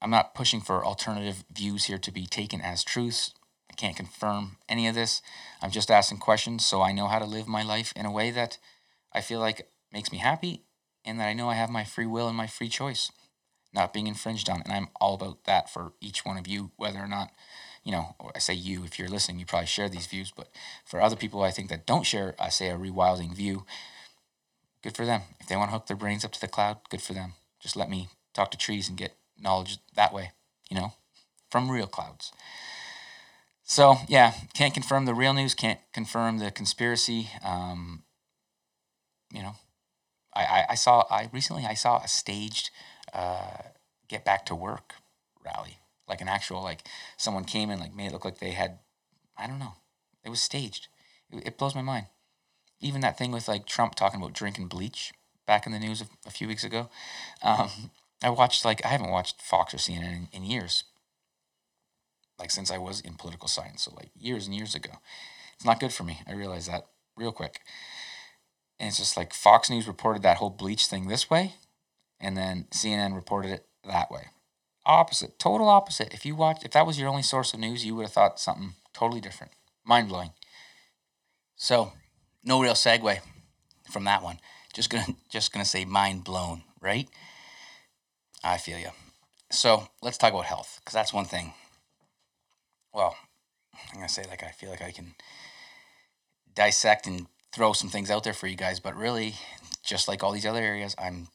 [0.02, 3.34] I'm not pushing for alternative views here to be taken as truths
[3.70, 5.22] I can't confirm any of this.
[5.62, 8.32] I'm just asking questions so I know how to live my life in a way
[8.32, 8.58] that
[9.14, 10.64] I feel like makes me happy
[11.06, 13.12] and that I know I have my free will and my free choice
[13.74, 14.62] not being infringed on.
[14.64, 17.32] And I'm all about that for each one of you, whether or not,
[17.84, 20.34] you know, I say you, if you're listening, you probably share these views.
[20.36, 20.50] But
[20.86, 23.66] for other people, I think that don't share, I say a rewilding view,
[24.82, 25.22] good for them.
[25.40, 27.34] If they want to hook their brains up to the cloud, good for them.
[27.60, 30.32] Just let me talk to trees and get knowledge that way,
[30.70, 30.94] you know,
[31.50, 32.32] from real clouds.
[33.64, 37.30] So yeah, can't confirm the real news, can't confirm the conspiracy.
[37.44, 38.04] Um,
[39.32, 39.56] you know,
[40.34, 42.72] I, I, I saw I recently I saw a staged
[43.14, 43.58] uh,
[44.08, 44.96] get back to work
[45.46, 45.78] rally,
[46.08, 46.82] like an actual like
[47.18, 48.80] someone came and like made it look like they had
[49.38, 49.74] I don't know,
[50.24, 50.88] it was staged.
[51.32, 52.08] It, it blows my mind.
[52.82, 55.12] Even that thing with like Trump talking about drinking bleach
[55.46, 56.90] back in the news a, a few weeks ago.
[57.44, 57.70] Um,
[58.24, 60.84] I watched like I haven't watched Fox or CNN in, in years,
[62.38, 64.92] like since I was in political science, so like years and years ago.
[65.56, 66.20] It's not good for me.
[66.28, 67.62] I realize that real quick.
[68.80, 71.56] And it's just like Fox News reported that whole bleach thing this way,
[72.20, 74.28] and then CNN reported it that way.
[74.86, 76.14] Opposite, total opposite.
[76.14, 78.40] If you watch, if that was your only source of news, you would have thought
[78.40, 79.52] something totally different.
[79.86, 80.32] Mind blowing.
[81.58, 81.92] So,
[82.44, 83.20] no real segue
[83.92, 84.40] from that one.
[84.74, 87.10] Just gonna, just gonna say mind blown, right?
[88.44, 88.90] I feel you.
[89.52, 91.54] So let's talk about health, because that's one thing.
[92.94, 93.16] Well,
[93.92, 95.16] I'm gonna say like I feel like I can
[96.54, 99.36] dissect and throw some things out there for you guys, but really,
[99.84, 101.28] just like all these other areas, I'm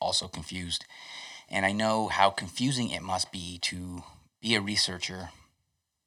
[0.00, 0.84] also confused.
[1.48, 4.02] And I know how confusing it must be to
[4.40, 5.30] be a researcher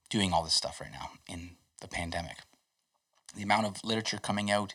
[0.09, 1.51] doing all this stuff right now in
[1.81, 2.37] the pandemic.
[3.35, 4.73] The amount of literature coming out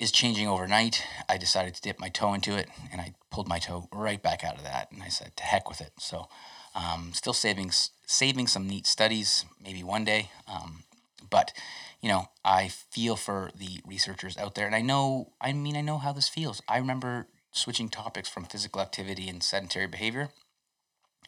[0.00, 1.04] is changing overnight.
[1.28, 4.42] I decided to dip my toe into it and I pulled my toe right back
[4.42, 5.92] out of that and I said to heck with it.
[5.98, 6.28] So,
[6.74, 7.70] um, still saving
[8.06, 10.30] saving some neat studies, maybe one day.
[10.48, 10.84] Um,
[11.28, 11.52] but
[12.00, 15.32] you know, I feel for the researchers out there, and I know.
[15.40, 16.62] I mean, I know how this feels.
[16.66, 20.30] I remember switching topics from physical activity and sedentary behavior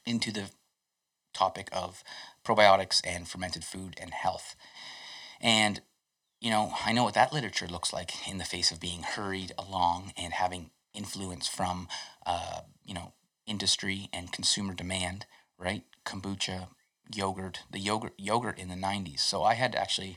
[0.07, 0.51] into the
[1.35, 2.03] topic of
[2.45, 4.57] probiotics and fermented food and health.
[5.41, 5.83] And,
[6.43, 9.53] you know, I know what that literature looks like in the face of being hurried
[9.57, 11.87] along and having influence from,
[12.27, 13.13] uh, you know,
[13.47, 15.25] industry and consumer demand,
[15.57, 15.85] right?
[16.05, 16.67] Kombucha,
[17.15, 19.21] yogurt, the yogurt, yogurt in the 90s.
[19.21, 20.17] So I had actually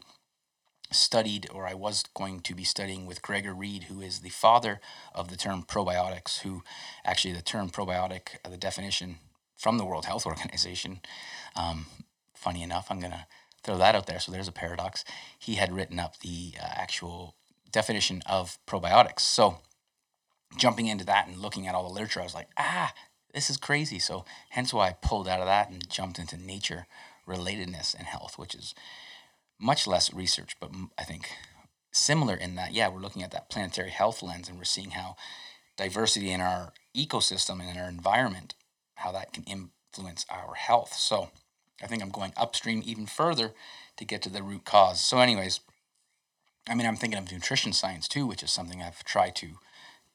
[0.92, 4.82] studied, or I was going to be studying with Gregor Reid, who is the father
[5.14, 6.64] of the term probiotics, who
[7.04, 9.20] actually the term probiotic, uh, the definition
[9.56, 11.02] from the World Health Organization,
[11.56, 11.86] um,
[12.34, 13.28] funny enough, I'm going to
[13.66, 14.20] throw that out there.
[14.20, 15.04] So there's a paradox.
[15.38, 17.36] He had written up the uh, actual
[17.72, 19.22] definition of probiotics.
[19.22, 19.58] So
[20.58, 22.94] jumping into that and looking at all the literature, I was like, ah,
[23.34, 24.00] this is crazy.
[24.00, 26.88] So hence why I pulled out of that and jumped into nature
[27.28, 28.76] relatedness and health, which is
[29.60, 31.30] much less research, but I think
[31.92, 35.16] similar in that, yeah, we're looking at that planetary health lens and we're seeing how
[35.78, 38.54] diversity in our ecosystem and in our environment,
[38.96, 40.94] how that can influence our health.
[40.94, 41.30] So
[41.82, 43.54] I think I'm going upstream even further
[43.98, 45.02] to get to the root cause.
[45.02, 45.60] So, anyways,
[46.68, 49.60] I mean, I'm thinking of nutrition science too, which is something I've tried to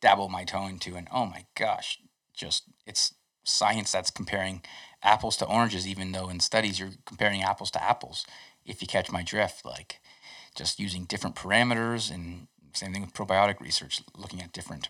[0.00, 0.96] dabble my toe into.
[0.96, 2.00] And oh my gosh,
[2.34, 4.62] just it's science that's comparing
[5.02, 8.26] apples to oranges, even though in studies you're comparing apples to apples
[8.64, 10.00] if you catch my drift, like
[10.54, 14.88] just using different parameters and same thing with probiotic research, looking at different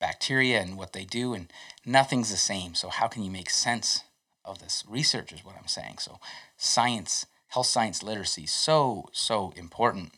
[0.00, 1.52] bacteria and what they do, and
[1.84, 2.74] nothing's the same.
[2.74, 4.02] So, how can you make sense
[4.46, 5.98] of this research, is what I'm saying.
[5.98, 6.18] So,
[6.56, 10.12] science, health science literacy, so, so important.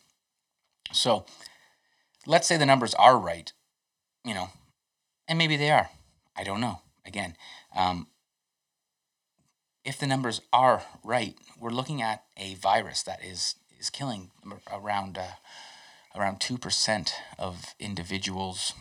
[0.91, 1.25] So,
[2.25, 3.51] let's say the numbers are right,
[4.23, 4.49] you know,
[5.27, 5.89] and maybe they are.
[6.37, 6.81] I don't know.
[7.05, 7.35] Again,
[7.75, 8.07] um,
[9.83, 14.29] if the numbers are right, we're looking at a virus that is is killing
[14.71, 15.35] around uh,
[16.15, 18.73] around two percent of individuals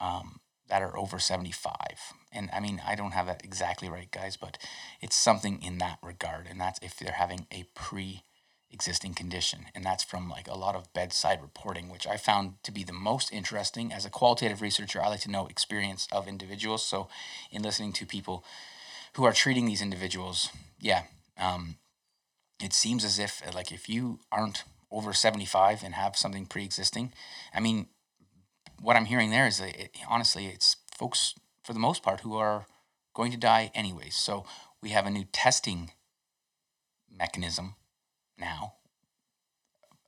[0.00, 0.40] um,
[0.72, 2.14] that are over seventy five.
[2.32, 4.56] And I mean, I don't have that exactly right, guys, but
[5.02, 8.22] it's something in that regard, and that's if they're having a pre
[8.70, 9.66] existing condition.
[9.74, 12.92] And that's from like a lot of bedside reporting which i found to be the
[12.94, 13.92] most interesting.
[13.92, 16.82] As a qualitative researcher i like to know experience of individuals.
[16.82, 17.08] So
[17.50, 18.42] in listening to people
[19.12, 20.48] who are treating these individuals,
[20.80, 21.02] yeah,
[21.38, 21.76] um,
[22.62, 27.12] it seems as if like if you aren't over 75 and have something pre-existing,
[27.54, 27.88] I mean,
[28.82, 32.36] what I'm hearing there is that it, honestly, it's folks for the most part who
[32.36, 32.66] are
[33.14, 34.14] going to die anyways.
[34.14, 34.44] So
[34.82, 35.92] we have a new testing
[37.10, 37.76] mechanism
[38.38, 38.74] now,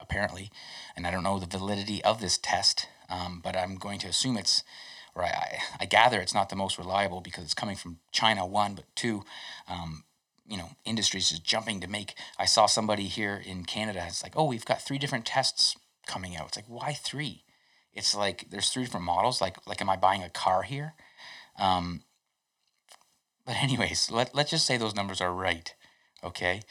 [0.00, 0.50] apparently,
[0.96, 4.36] and I don't know the validity of this test, um, but I'm going to assume
[4.36, 4.64] it's
[5.14, 8.74] or I, I, gather it's not the most reliable because it's coming from China, one,
[8.74, 9.22] but two,
[9.68, 10.02] um,
[10.44, 12.14] you know, industries is jumping to make.
[12.36, 16.36] I saw somebody here in Canada, it's like, oh, we've got three different tests coming
[16.36, 16.48] out.
[16.48, 17.44] It's like why three?
[17.94, 19.40] It's like there's three different models.
[19.40, 20.94] Like like am I buying a car here?
[21.58, 22.02] Um,
[23.46, 25.74] but anyways, let let's just say those numbers are right,
[26.22, 26.62] okay?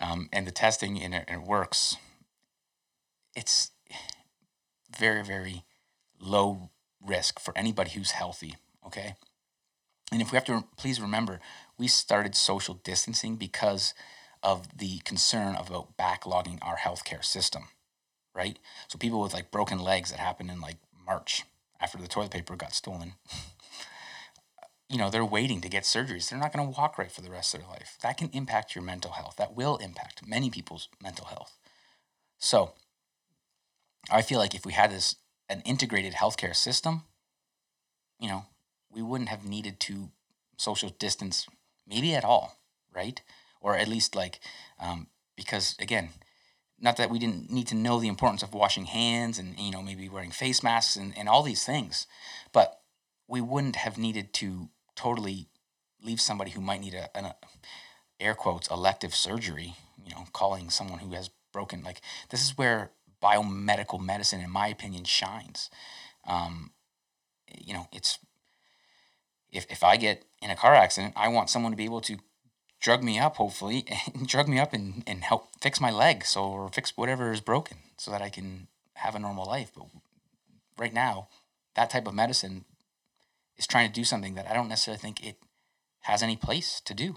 [0.00, 1.96] Um, and the testing it, and it works.
[3.34, 3.70] It's
[4.96, 5.64] very very
[6.20, 6.70] low
[7.04, 8.56] risk for anybody who's healthy,
[8.86, 9.14] okay?
[10.10, 11.40] And if we have to please remember,
[11.76, 13.94] we started social distancing because
[14.42, 17.64] of the concern about backlogging our healthcare system,
[18.38, 18.58] right?
[18.86, 21.44] So people with like broken legs that happened in like March
[21.80, 23.14] after the toilet paper got stolen,
[24.88, 26.30] you know, they're waiting to get surgeries.
[26.30, 27.98] They're not going to walk right for the rest of their life.
[28.02, 29.34] That can impact your mental health.
[29.36, 31.58] That will impact many people's mental health.
[32.38, 32.72] So
[34.10, 35.16] I feel like if we had this
[35.50, 37.02] an integrated healthcare system,
[38.20, 38.44] you know,
[38.90, 40.10] we wouldn't have needed to
[40.56, 41.46] social distance
[41.86, 42.56] maybe at all,
[42.94, 43.20] right?
[43.60, 44.40] Or at least like,
[44.78, 46.10] um, because again,
[46.80, 49.82] not that we didn't need to know the importance of washing hands and, you know,
[49.82, 52.06] maybe wearing face masks and, and all these things,
[52.52, 52.80] but
[53.26, 55.48] we wouldn't have needed to totally
[56.02, 57.34] leave somebody who might need a, an a,
[58.20, 59.74] air quotes elective surgery,
[60.04, 62.00] you know, calling someone who has broken, like,
[62.30, 62.90] this is where
[63.22, 65.70] biomedical medicine, in my opinion, shines.
[66.26, 66.70] Um,
[67.56, 68.18] you know, it's
[69.50, 72.18] if, if I get in a car accident, I want someone to be able to
[72.80, 76.44] drug me up, hopefully, and drug me up and, and help fix my leg so
[76.44, 79.72] or fix whatever is broken so that I can have a normal life.
[79.74, 79.86] But
[80.76, 81.28] right now,
[81.74, 82.64] that type of medicine
[83.56, 85.36] is trying to do something that I don't necessarily think it
[86.02, 87.16] has any place to do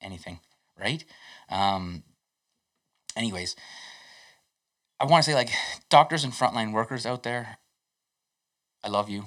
[0.00, 0.40] anything,
[0.78, 1.04] right?
[1.48, 2.04] Um,
[3.16, 3.56] anyways,
[5.00, 5.50] I want to say like
[5.88, 7.58] doctors and frontline workers out there,
[8.82, 9.24] I love you.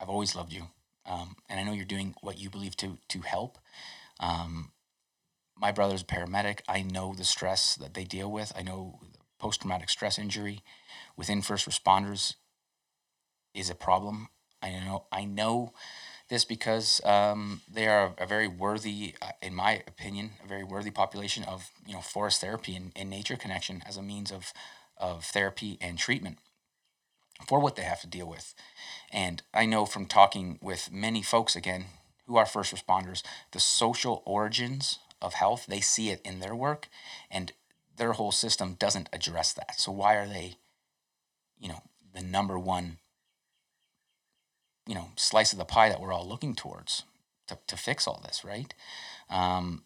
[0.00, 0.64] I've always loved you.
[1.08, 3.58] Um, and I know you're doing what you believe to to help.
[4.18, 4.72] Um,
[5.58, 6.60] my brother's a paramedic.
[6.68, 8.52] I know the stress that they deal with.
[8.56, 9.00] I know
[9.38, 10.62] post traumatic stress injury
[11.16, 12.34] within first responders
[13.54, 14.28] is a problem.
[14.62, 15.72] I know I know
[16.28, 20.90] this because um, they are a very worthy, uh, in my opinion, a very worthy
[20.90, 24.52] population of you know forest therapy and, and nature connection as a means of
[24.98, 26.38] of therapy and treatment
[27.46, 28.54] for what they have to deal with.
[29.12, 31.86] And I know from talking with many folks again
[32.26, 36.88] who are first responders, the social origins of health, they see it in their work
[37.30, 37.52] and
[37.96, 39.78] their whole system doesn't address that.
[39.80, 40.56] So why are they,
[41.58, 41.82] you know,
[42.14, 42.98] the number one,
[44.86, 47.04] you know, slice of the pie that we're all looking towards
[47.48, 48.72] to, to fix all this, right?
[49.28, 49.82] Um,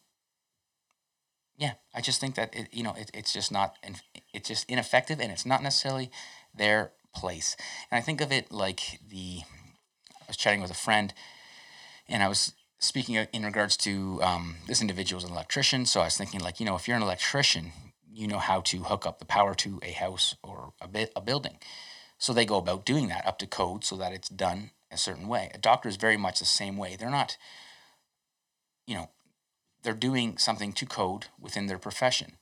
[1.57, 3.77] yeah, I just think that it, you know, it, it's just not,
[4.33, 6.11] it's just ineffective and it's not necessarily
[6.55, 7.57] their place.
[7.91, 9.41] And I think of it like the,
[10.21, 11.13] I was chatting with a friend
[12.09, 15.87] and I was speaking in regards to um, this individual is an electrician.
[15.87, 17.73] So I was thinking like, you know, if you're an electrician,
[18.13, 21.21] you know how to hook up the power to a house or a bit a
[21.21, 21.59] building.
[22.19, 25.29] So they go about doing that up to code so that it's done a certain
[25.29, 25.51] way.
[25.55, 26.97] A doctor is very much the same way.
[26.99, 27.37] They're not,
[28.87, 29.11] you know,
[29.83, 32.33] they're doing something to code within their profession.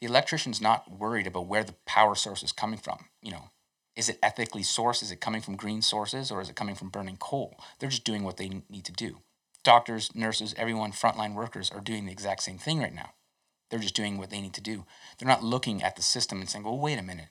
[0.00, 3.06] The electrician's not worried about where the power source is coming from.
[3.22, 3.50] You know,
[3.94, 5.02] is it ethically sourced?
[5.02, 7.58] Is it coming from green sources or is it coming from burning coal?
[7.78, 9.20] They're just doing what they need to do.
[9.66, 13.14] Doctors, nurses, everyone, frontline workers are doing the exact same thing right now.
[13.68, 14.84] They're just doing what they need to do.
[15.18, 17.30] They're not looking at the system and saying, well, wait a minute.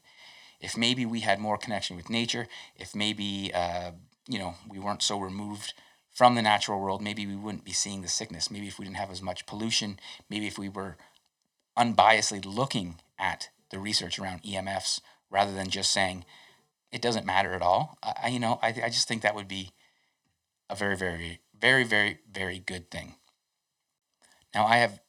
[0.60, 3.92] If maybe we had more connection with nature, if maybe, uh,
[4.28, 5.74] you know, we weren't so removed
[6.12, 8.52] from the natural world, maybe we wouldn't be seeing the sickness.
[8.52, 9.98] Maybe if we didn't have as much pollution,
[10.30, 10.98] maybe if we were
[11.78, 16.26] unbiasedly looking at the research around EMFs rather than just saying,
[16.92, 17.98] it doesn't matter at all.
[18.04, 19.72] I, you know, I, I just think that would be
[20.70, 23.16] a very, very, very, very, very good thing.
[24.54, 25.00] Now, I have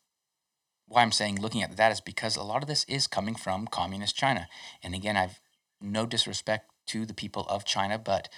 [0.89, 3.67] why I'm saying looking at that is because a lot of this is coming from
[3.67, 4.49] communist China.
[4.83, 5.39] And again, I've
[5.83, 8.31] no disrespect to the people of China, but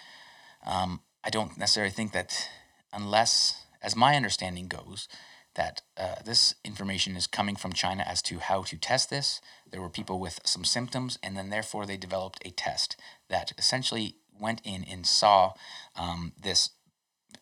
[0.67, 2.49] um, I don't necessarily think that
[2.93, 5.07] unless, as my understanding goes,
[5.55, 9.41] that uh, this information is coming from China as to how to test this.
[9.71, 12.97] There were people with some symptoms, and then therefore they developed a test
[13.29, 15.53] that essentially went in and saw
[15.95, 16.71] um, this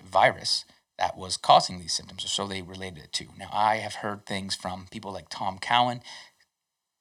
[0.02, 0.64] virus
[0.98, 3.26] that was causing these symptoms, or so they related it to.
[3.38, 6.00] Now, I have heard things from people like Tom Cowan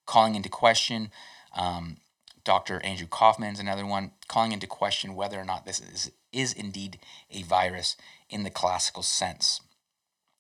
[0.06, 1.12] calling into question.
[1.56, 1.98] Um,
[2.44, 2.84] Dr.
[2.84, 7.00] Andrew Kaufman is another one calling into question whether or not this is, is indeed
[7.32, 7.96] a virus
[8.30, 9.62] in the classical sense.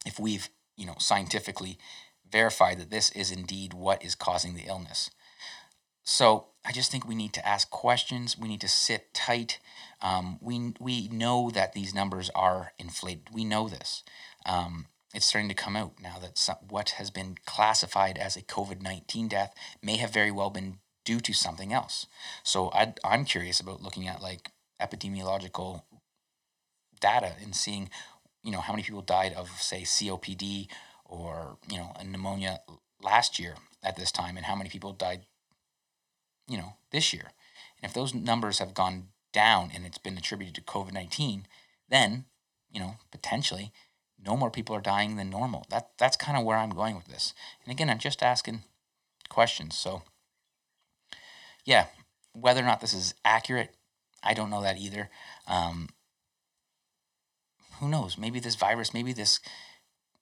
[0.06, 1.78] If we've you know, scientifically
[2.30, 5.10] verified that this is indeed what is causing the illness.
[6.03, 8.38] So I just think we need to ask questions.
[8.38, 9.60] We need to sit tight.
[10.06, 13.30] Um, we we know that these numbers are inflated.
[13.34, 14.03] We know this.
[14.45, 14.86] Um,
[15.16, 18.84] it's starting to come out now that some, what has been classified as a COVID
[18.84, 22.06] nineteen death may have very well been due to something else.
[22.43, 25.82] So I, I'm curious about looking at like epidemiological
[26.99, 27.89] data and seeing,
[28.43, 30.68] you know, how many people died of say COPD
[31.03, 32.60] or you know a pneumonia
[33.01, 35.26] last year at this time, and how many people died,
[36.47, 37.32] you know, this year.
[37.82, 41.45] And if those numbers have gone down and it's been attributed to COVID nineteen,
[41.89, 42.25] then
[42.71, 43.71] you know potentially
[44.25, 45.65] no more people are dying than normal.
[45.69, 47.33] That that's kind of where I'm going with this.
[47.63, 48.63] And again, I'm just asking
[49.27, 49.77] questions.
[49.77, 50.03] So
[51.65, 51.88] yeah,
[52.31, 53.75] whether or not this is accurate,
[54.23, 55.09] I don't know that either.
[55.47, 55.89] Um,
[57.79, 58.17] who knows?
[58.17, 59.41] Maybe this virus, maybe this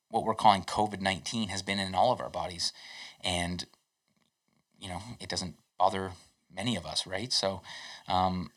[0.09, 2.73] what we're calling COVID nineteen has been in all of our bodies,
[3.23, 3.65] and
[4.79, 6.11] you know it doesn't bother
[6.51, 7.31] many of us, right?
[7.31, 7.61] So.
[8.07, 8.49] Um,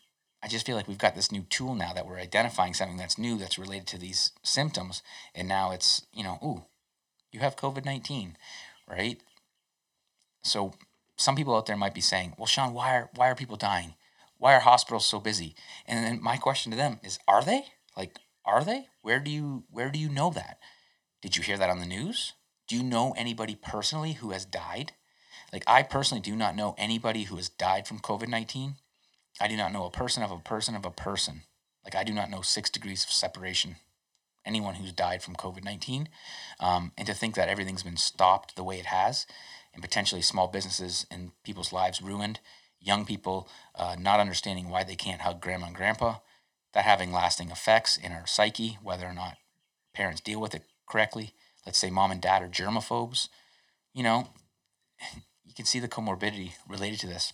[0.47, 3.17] I just feel like we've got this new tool now that we're identifying something that's
[3.17, 5.03] new that's related to these symptoms,
[5.35, 6.63] and now it's you know, ooh,
[7.33, 8.37] you have COVID nineteen,
[8.89, 9.19] right?
[10.45, 10.73] So
[11.17, 13.95] some people out there might be saying, well, Shawn, why are why are people dying?
[14.37, 15.53] Why are hospitals so busy?
[15.85, 17.65] And then my question to them is, are they?
[17.97, 18.87] Like, are they?
[19.01, 20.59] Where do you where do you know that?
[21.21, 22.31] Did you hear that on the news?
[22.69, 24.93] Do you know anybody personally who has died?
[25.51, 28.75] Like I personally do not know anybody who has died from COVID-19.
[29.39, 31.43] I do not know a person of a person of a person.
[31.83, 33.77] Like I do not know 6 degrees of separation
[34.47, 36.09] anyone who's died from COVID 19.
[36.59, 39.27] Um, and to think that everything's been stopped the way it has,
[39.73, 42.39] and potentially small businesses and people's lives ruined,
[42.79, 46.15] young people uh, not understanding why they can't hug grandma and grandpa,
[46.73, 49.37] that having lasting effects in our psyche, whether or not
[49.93, 51.33] parents deal with it correctly.
[51.65, 53.27] Let's say mom and dad are germaphobes.
[53.93, 54.29] You know,
[55.45, 57.33] you can see the comorbidity related to this.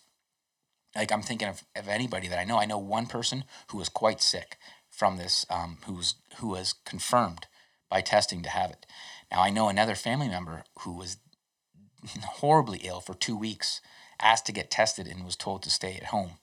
[0.95, 2.59] Like I'm thinking of, of anybody that I know.
[2.59, 4.57] I know one person who was quite sick
[4.89, 7.47] from this, um, who's who was confirmed
[7.89, 8.85] by testing to have it.
[9.31, 11.17] Now I know another family member who was
[12.23, 13.81] horribly ill for two weeks,
[14.21, 16.37] asked to get tested and was told to stay at home.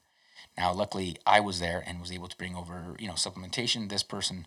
[0.57, 3.89] Now, luckily, I was there and was able to bring over, you know, supplementation.
[3.89, 4.47] This person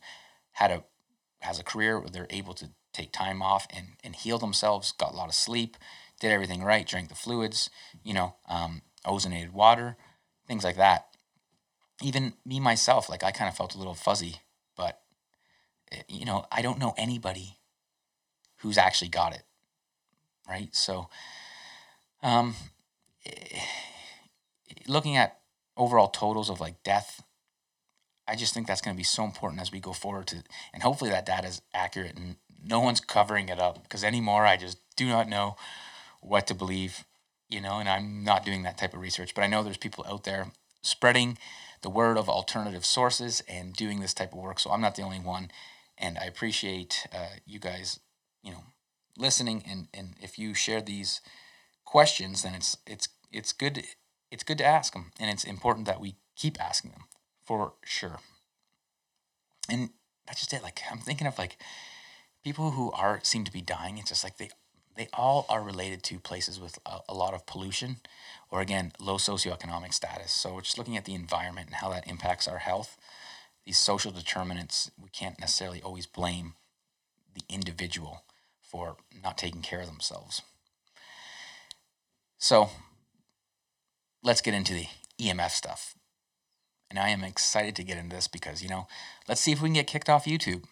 [0.54, 0.84] had a
[1.41, 5.12] has a career where they're able to take time off and, and heal themselves, got
[5.12, 5.76] a lot of sleep,
[6.22, 7.70] did everything right, drank the fluids,
[8.01, 9.97] you know, um, ozonated water,
[10.47, 11.08] things like that.
[12.01, 14.41] Even me myself, like I kind of felt a little fuzzy,
[14.76, 15.01] but
[15.91, 17.58] eh, you know, I don't know anybody
[18.58, 19.43] who's actually got it
[20.47, 20.74] right?
[20.76, 21.10] So,
[22.22, 22.56] um,
[24.88, 25.39] looking at
[25.78, 27.24] overall totals of like death,
[28.28, 30.43] I just think that's going to be so important as we go forward to,
[30.74, 34.56] and hopefully that data is accurate and no one's covering it up because anymore I
[34.56, 35.58] just do not know
[36.22, 37.04] what to believe,
[37.49, 40.05] you know, and I'm not doing that type of research, but I know there's people
[40.07, 41.37] out there spreading
[41.81, 44.59] the word of alternative sources and doing this type of work.
[44.59, 45.51] So I'm not the only one,
[45.97, 47.99] and I appreciate uh, you guys,
[48.41, 48.63] you know,
[49.17, 51.21] listening and and if you share these
[51.85, 53.83] questions then it's it's it's good
[54.31, 57.03] it's good to ask them and it's important that we keep asking them
[57.45, 58.19] for sure
[59.69, 59.91] and
[60.25, 61.57] that's just it like i'm thinking of like
[62.43, 64.49] people who are seem to be dying it's just like they
[64.95, 67.97] they all are related to places with a, a lot of pollution
[68.51, 72.07] or again low socioeconomic status so we're just looking at the environment and how that
[72.07, 72.97] impacts our health
[73.65, 76.53] these social determinants we can't necessarily always blame
[77.33, 78.23] the individual
[78.73, 80.41] for not taking care of themselves.
[82.37, 82.69] So
[84.23, 84.87] let's get into the
[85.19, 85.95] EMF stuff.
[86.89, 88.87] And I am excited to get into this because, you know,
[89.27, 90.63] let's see if we can get kicked off YouTube.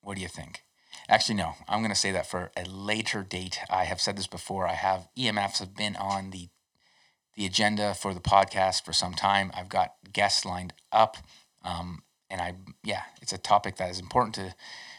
[0.00, 0.62] What do you think?
[1.08, 3.60] Actually, no, I'm going to say that for a later date.
[3.70, 4.66] I have said this before.
[4.66, 6.48] I have EMFs have been on the
[7.36, 9.52] the agenda for the podcast for some time.
[9.54, 11.16] I've got guests lined up,
[11.64, 14.54] um, and I yeah, it's a topic that is important to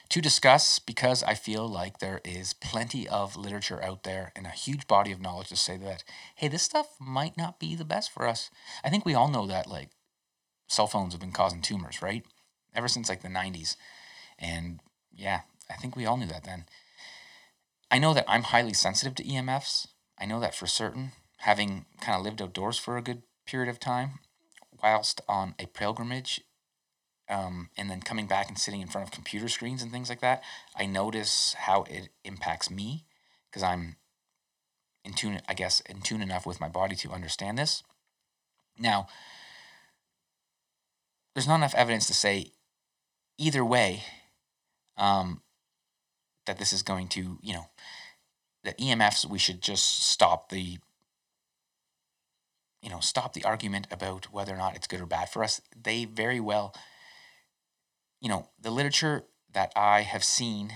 [0.10, 4.49] to discuss because I feel like there is plenty of literature out there and a
[4.49, 6.03] huge body of knowledge to say that,
[6.36, 8.49] hey, this stuff might not be the best for us.
[8.84, 9.89] I think we all know that, like,
[10.68, 12.26] cell phones have been causing tumors, right?
[12.74, 13.76] Ever since like the 90s.
[14.39, 14.80] And
[15.14, 16.65] yeah, I think we all knew that then.
[17.91, 19.88] I know that I'm highly sensitive to EMFs.
[20.20, 23.80] I know that for certain, having kind of lived outdoors for a good period of
[23.80, 24.20] time
[24.82, 26.41] whilst on a pilgrimage
[27.30, 30.22] um, and then coming back and sitting in front of computer screens and things like
[30.22, 30.43] that,
[30.76, 33.05] I notice how it impacts me
[33.49, 33.97] because I'm
[35.05, 37.84] in tune, I guess, in tune enough with my body to understand this.
[38.78, 39.07] Now,
[41.34, 42.51] there's not enough evidence to say
[43.38, 44.03] either way
[44.97, 45.41] um,
[46.50, 47.70] that this is going to, you know,
[48.64, 50.80] that EMFs, we should just stop the
[52.82, 55.60] you know, stop the argument about whether or not it's good or bad for us.
[55.76, 56.74] They very well
[58.22, 59.24] you know, the literature
[59.54, 60.74] that I have seen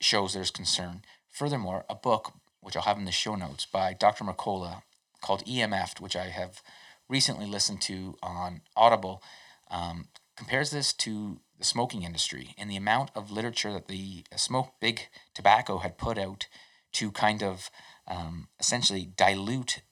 [0.00, 1.02] shows there's concern.
[1.30, 4.24] Furthermore, a book, which I'll have in the show notes, by Dr.
[4.24, 4.82] Mercola
[5.20, 6.62] called EMF, which I have
[7.08, 9.22] recently listened to on Audible,
[9.70, 14.36] um, compares this to the smoking industry and the amount of literature that the uh,
[14.36, 16.48] smoke big tobacco had put out
[16.92, 17.70] to kind of
[18.06, 19.82] um, essentially dilute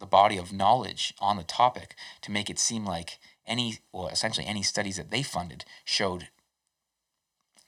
[0.00, 4.46] the body of knowledge on the topic to make it seem like any, well, essentially
[4.46, 6.28] any studies that they funded showed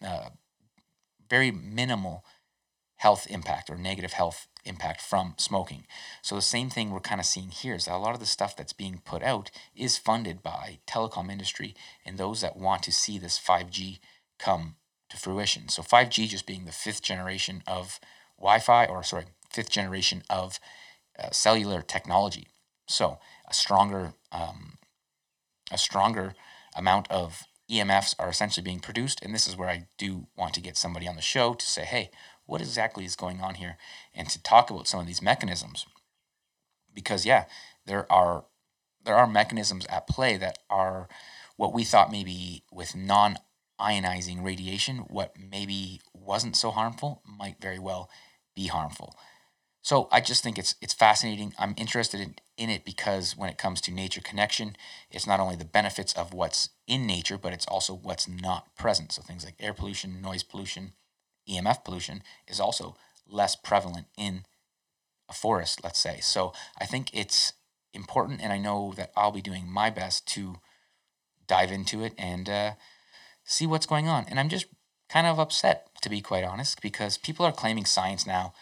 [0.05, 0.31] uh,
[1.29, 2.25] very minimal
[2.97, 5.87] health impact or negative health impact from smoking.
[6.23, 8.27] So the same thing we're kind of seeing here is that a lot of the
[8.27, 11.75] stuff that's being put out is funded by telecom industry
[12.05, 13.99] and those that want to see this 5G
[14.39, 14.77] come
[15.11, 15.69] to fruition.
[15.69, 18.01] So 5G just being the fifth generation of
[18.39, 20.59] Wi-Fi or sorry, fifth generation of
[21.19, 22.49] uh, cellular technology.
[22.89, 23.19] So
[23.49, 24.79] a stronger um,
[25.73, 26.35] a stronger
[26.77, 29.23] amount of EMFs are essentially being produced.
[29.23, 31.85] And this is where I do want to get somebody on the show to say,
[31.85, 32.11] hey,
[32.47, 33.77] what exactly is going on here?
[34.15, 35.87] And to talk about some of these mechanisms.
[36.95, 37.45] Because yeah,
[37.85, 38.45] there are
[39.05, 41.09] there are mechanisms at play that are
[41.57, 43.39] what we thought maybe with non
[43.81, 48.11] ionizing radiation, what maybe wasn't so harmful might very well
[48.55, 49.15] be harmful.
[49.83, 51.55] So I just think it's it's fascinating.
[51.59, 54.77] I'm interested in, in it because when it comes to nature connection,
[55.11, 59.13] it's not only the benefits of what's in nature, but it's also what's not present.
[59.13, 60.95] So things like air pollution, noise pollution,
[61.49, 62.97] EMF pollution is also
[63.29, 64.45] less prevalent in
[65.29, 66.19] a forest, let's say.
[66.21, 67.53] So I think it's
[67.93, 70.57] important, and I know that I'll be doing my best to
[71.47, 72.73] dive into it and uh,
[73.45, 74.27] see what's going on.
[74.29, 74.67] And I'm just
[75.09, 78.53] kind of upset, to be quite honest, because people are claiming science now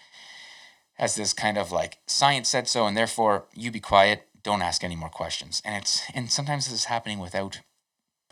[0.99, 4.85] as this kind of like science said so and therefore you be quiet don't ask
[4.85, 7.61] any more questions and it's and sometimes this is happening without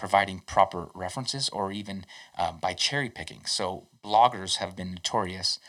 [0.02, 2.04] providing proper references or even
[2.36, 5.60] uh, by cherry picking so bloggers have been notorious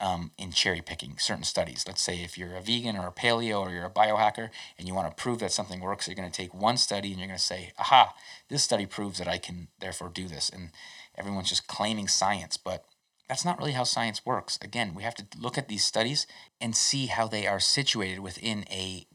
[0.00, 3.60] um, in cherry picking certain studies let's say if you're a vegan or a paleo
[3.60, 6.36] or you're a biohacker and you want to prove that something works you're going to
[6.36, 8.12] take one study and you're going to say aha
[8.48, 10.70] this study proves that i can therefore do this and
[11.16, 12.86] everyone's just claiming science but
[13.28, 14.58] that's not really how science works.
[14.60, 16.26] Again, we have to look at these studies
[16.60, 19.06] and see how they are situated within a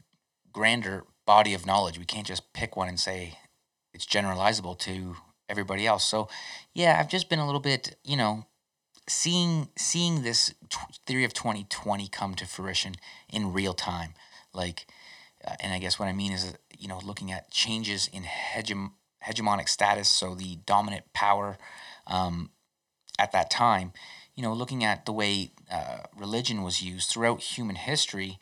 [0.50, 1.98] grander body of knowledge.
[1.98, 3.36] We can't just pick one and say
[3.96, 5.16] it's generalizable to
[5.48, 6.04] everybody else.
[6.04, 6.28] So,
[6.72, 8.46] yeah, I've just been a little bit, you know,
[9.08, 12.94] seeing seeing this t- theory of 2020 come to fruition
[13.32, 14.14] in real time.
[14.52, 14.86] Like
[15.44, 18.92] uh, and I guess what I mean is you know, looking at changes in hegem-
[19.26, 21.58] hegemonic status, so the dominant power
[22.06, 22.50] um,
[23.18, 23.92] at that time,
[24.34, 28.38] you know, looking at the way uh, religion was used throughout human history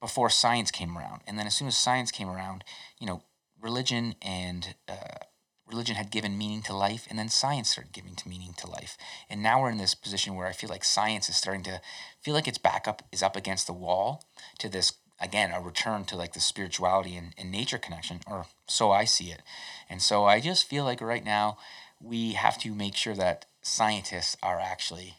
[0.00, 1.22] before science came around.
[1.26, 2.64] And then as soon as science came around,
[2.98, 3.22] you know,
[3.64, 5.24] religion and uh,
[5.66, 8.96] religion had given meaning to life, and then science started giving to meaning to life.
[9.30, 11.80] And now we're in this position where I feel like science is starting to
[12.20, 14.24] feel like its backup is up against the wall
[14.58, 18.92] to this again a return to like the spirituality and, and nature connection, or so
[18.92, 19.40] I see it.
[19.88, 21.56] And so I just feel like right now
[22.00, 25.14] we have to make sure that scientists are actually,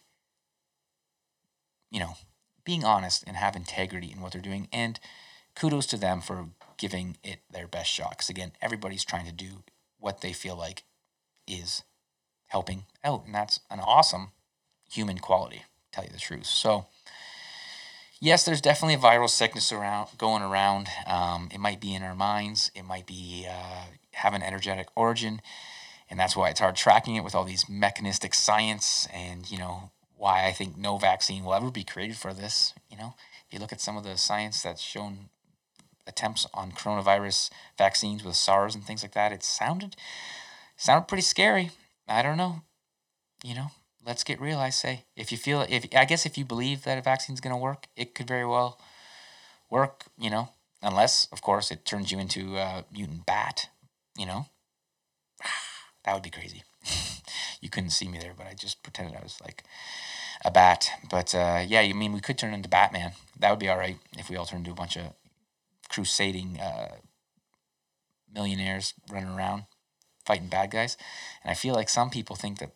[1.89, 2.13] you know,
[2.63, 4.67] being honest and have integrity in what they're doing.
[4.71, 4.99] And
[5.55, 8.11] kudos to them for giving it their best shot.
[8.11, 9.63] Because again, everybody's trying to do
[9.99, 10.83] what they feel like
[11.47, 11.83] is
[12.47, 13.25] helping out.
[13.25, 14.31] And that's an awesome
[14.91, 16.45] human quality, tell you the truth.
[16.45, 16.87] So,
[18.19, 20.87] yes, there's definitely a viral sickness around going around.
[21.07, 22.71] Um, it might be in our minds.
[22.75, 25.41] It might be uh, have an energetic origin
[26.09, 29.91] and that's why it's hard tracking it with all these mechanistic science and you know
[30.17, 32.73] why I think no vaccine will ever be created for this.
[32.89, 33.15] You know,
[33.47, 35.29] if you look at some of the science that's shown
[36.07, 39.95] attempts on coronavirus vaccines with SARS and things like that, it sounded
[40.77, 41.71] sounded pretty scary.
[42.07, 42.61] I don't know.
[43.43, 43.71] You know,
[44.05, 44.59] let's get real.
[44.59, 47.55] I say, if you feel, if I guess if you believe that a vaccine's going
[47.55, 48.79] to work, it could very well
[49.69, 50.05] work.
[50.17, 50.49] You know,
[50.81, 53.69] unless of course it turns you into a mutant bat.
[54.17, 54.45] You know,
[56.05, 56.63] that would be crazy.
[57.61, 59.63] you couldn't see me there, but I just pretended I was like
[60.43, 60.89] a bat.
[61.09, 63.11] But uh, yeah, you mean we could turn into Batman?
[63.39, 65.13] That would be all right if we all turned into a bunch of
[65.89, 66.95] crusading uh,
[68.33, 69.65] millionaires running around
[70.25, 70.97] fighting bad guys.
[71.43, 72.71] And I feel like some people think that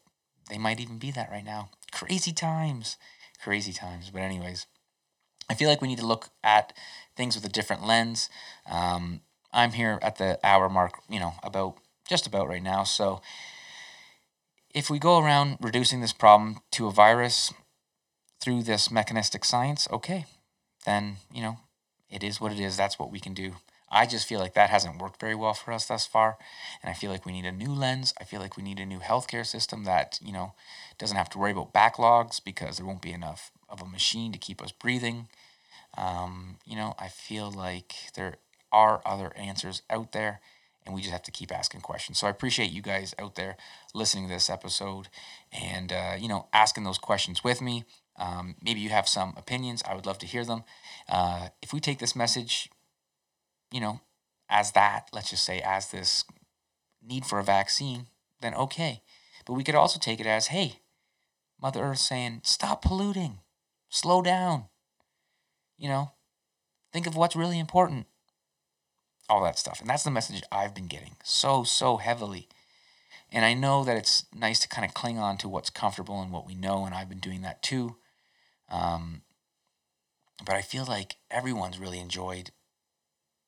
[0.49, 1.69] they might even be that right now.
[1.91, 2.97] Crazy times,
[3.41, 4.09] crazy times.
[4.11, 4.67] But anyways,
[5.49, 6.73] I feel like we need to look at
[7.15, 8.29] things with a different lens.
[8.69, 12.83] Um, I'm here at the hour mark, you know, about just about right now.
[12.83, 13.21] So
[14.73, 17.51] if we go around reducing this problem to a virus
[18.39, 20.25] through this mechanistic science, okay,
[20.85, 21.57] then, you know,
[22.09, 22.77] it is what it is.
[22.77, 23.53] That's what we can do.
[23.91, 26.37] I just feel like that hasn't worked very well for us thus far.
[26.83, 28.13] And I feel like we need a new lens.
[28.19, 30.53] I feel like we need a new healthcare system that, you know,
[30.97, 34.37] doesn't have to worry about backlogs because there won't be enough of a machine to
[34.37, 35.27] keep us breathing.
[35.97, 38.35] Um, you know, I feel like there
[38.71, 40.39] are other answers out there
[40.85, 42.19] and we just have to keep asking questions.
[42.19, 43.57] So I appreciate you guys out there
[43.93, 45.07] listening to this episode
[45.51, 47.85] and, uh, you know, asking those questions with me.
[48.17, 49.81] Um, maybe you have some opinions.
[49.87, 50.63] I would love to hear them.
[51.09, 52.69] Uh, if we take this message,
[53.71, 54.01] you know,
[54.49, 56.23] as that, let's just say, as this
[57.05, 58.07] need for a vaccine,
[58.41, 59.01] then okay.
[59.45, 60.79] But we could also take it as, hey,
[61.61, 63.39] Mother Earth saying, stop polluting,
[63.89, 64.65] slow down.
[65.77, 66.11] You know,
[66.93, 68.05] think of what's really important.
[69.29, 69.79] All that stuff.
[69.79, 72.47] And that's the message I've been getting so, so heavily.
[73.31, 76.31] And I know that it's nice to kind of cling on to what's comfortable and
[76.31, 77.97] what we know, and I've been doing that too.
[78.69, 79.21] Um,
[80.45, 82.51] but I feel like everyone's really enjoyed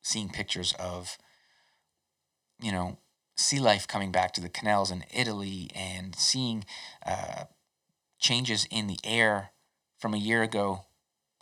[0.02, 1.18] seeing pictures of,
[2.60, 2.98] you know,
[3.36, 6.66] sea life coming back to the canals in Italy and seeing
[7.06, 7.46] uh,
[8.20, 9.52] changes in the air
[9.98, 10.86] from a year ago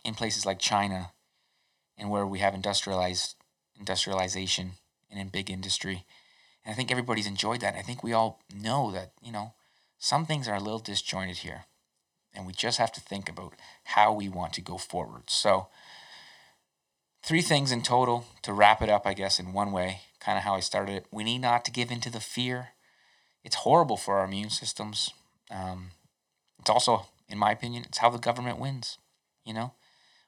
[0.04, 1.12] in places like China
[1.98, 3.34] and where we have industrialized
[3.78, 4.72] industrialization
[5.10, 6.04] and in big industry.
[6.64, 7.74] And I think everybody's enjoyed that.
[7.74, 9.54] I think we all know that, you know,
[9.98, 11.64] some things are a little disjointed here.
[12.34, 13.54] And we just have to think about
[13.84, 15.30] how we want to go forward.
[15.30, 15.68] So,
[17.22, 20.44] three things in total to wrap it up, I guess, in one way, kind of
[20.44, 21.06] how I started it.
[21.10, 22.68] We need not to give in to the fear.
[23.44, 25.10] It's horrible for our immune systems.
[25.50, 25.90] Um,
[26.58, 28.98] it's also, in my opinion, it's how the government wins,
[29.44, 29.72] you know,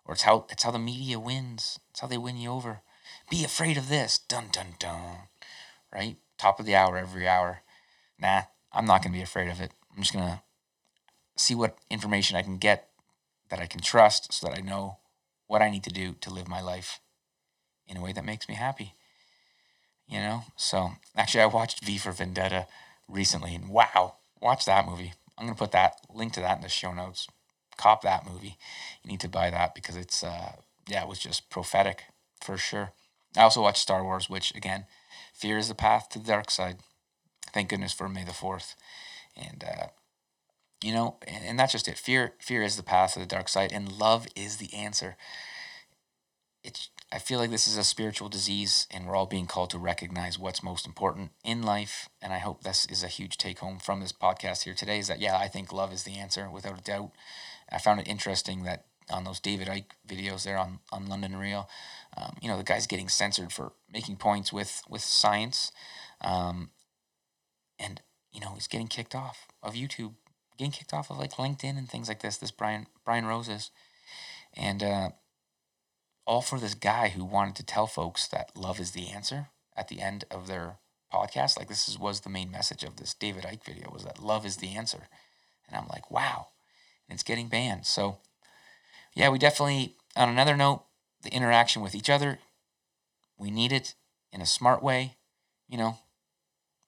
[0.05, 1.79] or it's how it's how the media wins.
[1.91, 2.81] It's how they win you over.
[3.31, 5.29] Be afraid of this, dun dun dun,
[5.93, 6.17] right?
[6.39, 7.61] Top of the hour every hour.
[8.19, 8.43] Nah,
[8.73, 9.73] I'm not gonna be afraid of it.
[9.95, 10.43] I'm just gonna
[11.43, 12.89] see what information I can get
[13.51, 14.99] that I can trust, so that I know
[15.47, 17.01] what I need to do to live my life
[17.87, 18.95] in a way that makes me happy.
[20.09, 22.67] You know, so actually, I watched V for Vendetta
[23.09, 25.13] recently, and wow, watch that movie.
[25.39, 27.29] I'm gonna put that link to that in the show notes.
[27.77, 28.59] Cop that movie.
[29.03, 30.53] You need to buy that because it's uh
[30.89, 32.05] yeah, it was just prophetic
[32.41, 32.93] for sure.
[33.37, 34.87] I also watched Star Wars, which again,
[35.33, 36.79] fear is the path to the dark side.
[37.53, 38.77] Thank goodness for May the Fourth,
[39.37, 39.87] and uh,
[40.83, 41.99] you know, and, and that's just it.
[41.99, 45.17] Fear, fear is the path to the dark side, and love is the answer.
[46.65, 49.79] It's I feel like this is a spiritual disease, and we're all being called to
[49.79, 52.09] recognize what's most important in life.
[52.23, 55.09] And I hope this is a huge take home from this podcast here today is
[55.09, 57.11] that, yeah, I think love is the answer without a doubt.
[57.71, 61.69] I found it interesting that on those David Icke videos there on, on London Real,
[62.17, 65.71] um, you know, the guy's getting censored for making points with, with science.
[66.23, 66.71] Um,
[67.79, 68.01] and,
[68.33, 70.15] you know, he's getting kicked off of YouTube,
[70.63, 73.73] getting kicked off of like LinkedIn and things like this, this Brian, Brian Rose's.
[74.55, 75.11] And, uh,
[76.25, 79.89] all for this guy who wanted to tell folks that love is the answer at
[79.89, 80.77] the end of their
[81.13, 81.59] podcast.
[81.59, 84.47] Like this is, was the main message of this David Icke video was that love
[84.47, 85.09] is the answer.
[85.67, 86.49] And I'm like, wow,
[87.09, 87.87] and it's getting banned.
[87.87, 88.19] So
[89.15, 90.85] yeah, we definitely, on another note,
[91.23, 92.39] the interaction with each other,
[93.37, 93.95] we need it
[94.33, 95.17] in a smart way.
[95.69, 95.99] You know,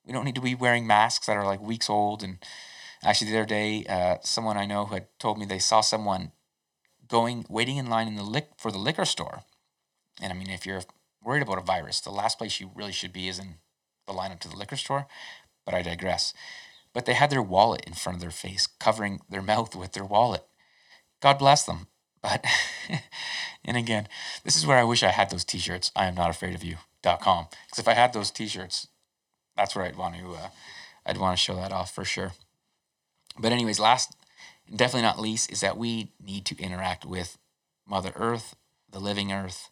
[0.07, 2.23] we don't need to be wearing masks that are like weeks old.
[2.23, 2.39] And
[3.05, 6.33] actually, the other day, uh, someone I know had told me they saw someone
[7.09, 9.43] going waiting in line in the lick for the liquor store.
[10.21, 10.83] And I mean, if you're
[11.23, 13.57] worried about a virus, the last place you really should be is in
[14.07, 15.07] the lineup to the liquor store.
[15.65, 16.35] But I digress.
[16.93, 20.05] But they had their wallet in front of their face, covering their mouth with their
[20.05, 20.45] wallet.
[21.21, 21.89] God bless them.
[22.23, 22.45] But,
[23.65, 24.09] and again,
[24.45, 25.93] this is where I wish I had those T-shirts.
[25.95, 27.49] I am not afraid of you.com.
[27.67, 28.89] Because if I had those T-shirts,
[29.57, 30.49] that's where I'd want to, uh,
[31.05, 32.33] I'd want to show that off for sure.
[33.39, 34.15] But anyways, last
[34.71, 37.39] definitely not least, is that we need to interact with
[37.87, 38.57] Mother Earth,
[38.91, 39.69] the living Earth.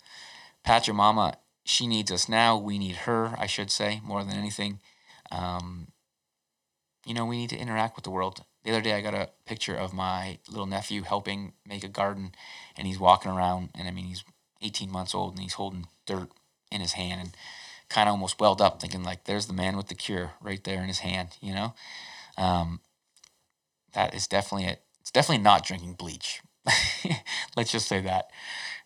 [0.67, 2.57] Pachamama, she needs us now.
[2.59, 4.81] We need her, I should say, more than anything.
[5.31, 5.89] Um,
[7.07, 8.45] you know, we need to interact with the world.
[8.65, 12.33] The other day, I got a picture of my little nephew helping make a garden,
[12.77, 13.71] and he's walking around.
[13.77, 14.25] And I mean, he's
[14.61, 16.29] 18 months old, and he's holding dirt
[16.71, 17.31] in his hand, and
[17.89, 20.81] kind of almost welled up, thinking like, "There's the man with the cure right there
[20.81, 21.75] in his hand," you know.
[22.39, 22.81] Um,
[23.95, 24.83] that is definitely it.
[25.01, 26.43] It's definitely not drinking bleach.
[27.57, 28.31] Let's just say that.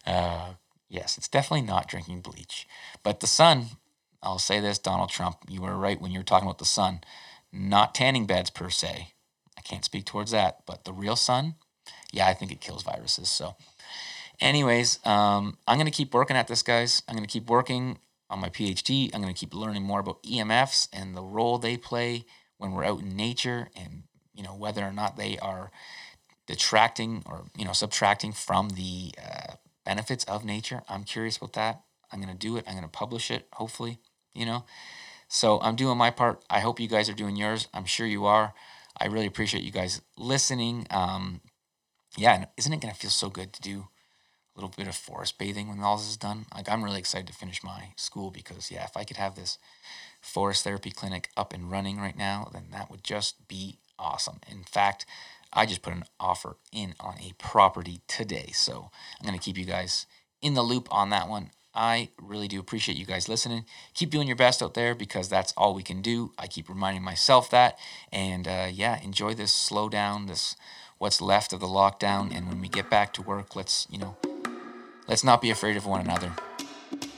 [0.07, 0.55] Uh,
[0.89, 2.67] yes, it's definitely not drinking bleach.
[3.03, 3.67] But the sun,
[4.23, 7.01] I'll say this, Donald Trump, you were right when you were talking about the sun.
[7.53, 9.13] Not tanning beds per se.
[9.57, 10.65] I can't speak towards that.
[10.67, 11.55] But the real sun,
[12.13, 13.29] yeah, I think it kills viruses.
[13.29, 13.57] So,
[14.41, 17.03] anyways, um, I'm going to keep working at this, guys.
[17.09, 17.99] I'm going to keep working
[18.29, 19.11] on my PhD.
[19.15, 22.25] I'm going to keep learning more about EMFs and the role they play
[22.59, 24.05] when we're out in nature and
[24.37, 25.70] you know whether or not they are
[26.47, 30.82] detracting or you know subtracting from the uh, benefits of nature.
[30.89, 31.82] I'm curious about that.
[32.12, 32.64] I'm gonna do it.
[32.66, 33.49] I'm gonna publish it.
[33.53, 33.99] Hopefully,
[34.34, 34.64] you know.
[35.28, 36.45] So I'm doing my part.
[36.49, 37.68] I hope you guys are doing yours.
[37.74, 38.55] I'm sure you are.
[38.99, 40.87] I really appreciate you guys listening.
[40.91, 41.41] Um,
[42.16, 43.89] yeah, isn't it gonna feel so good to do
[44.57, 46.47] a little bit of forest bathing when all this is done.
[46.55, 49.59] Like I'm really excited to finish my school because yeah, if I could have this
[50.20, 54.40] forest therapy clinic up and running right now, then that would just be awesome.
[54.51, 55.07] In fact,
[55.53, 58.51] I just put an offer in on a property today.
[58.53, 60.07] So I'm going to keep you guys
[60.42, 61.51] in the loop on that one.
[61.74, 63.66] I really do appreciate you guys listening.
[63.92, 66.32] Keep doing your best out there because that's all we can do.
[66.38, 67.78] I keep reminding myself that.
[68.11, 70.57] And uh, yeah, enjoy this slow down, this
[70.99, 72.34] what's left of the lockdown.
[72.34, 74.16] And when we get back to work, let's, you know,
[75.07, 76.32] let's not be afraid of one another.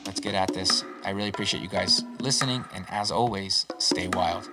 [0.05, 0.85] Let's get at this.
[1.05, 2.65] I really appreciate you guys listening.
[2.75, 4.51] And as always, stay wild.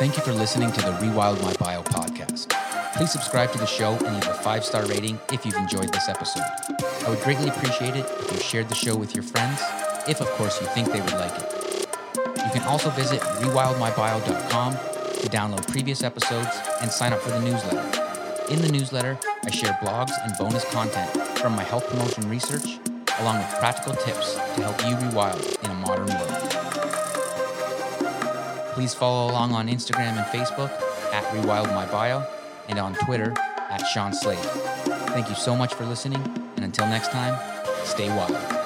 [0.00, 2.48] Thank you for listening to the Rewild My Bio podcast.
[2.96, 6.08] Please subscribe to the show and leave a five star rating if you've enjoyed this
[6.08, 6.42] episode.
[7.04, 9.60] I would greatly appreciate it if you shared the show with your friends,
[10.08, 11.86] if of course you think they would like it.
[12.16, 18.46] You can also visit rewildmybio.com to download previous episodes and sign up for the newsletter.
[18.50, 22.78] In the newsletter, I share blogs and bonus content from my health promotion research,
[23.18, 26.39] along with practical tips to help you rewild in a modern world.
[28.80, 30.70] Please follow along on Instagram and Facebook
[31.12, 32.26] at RewildMyBio
[32.70, 33.34] and on Twitter
[33.68, 34.38] at Shawn Slade.
[35.12, 36.22] Thank you so much for listening,
[36.56, 37.38] and until next time,
[37.84, 38.59] stay wild.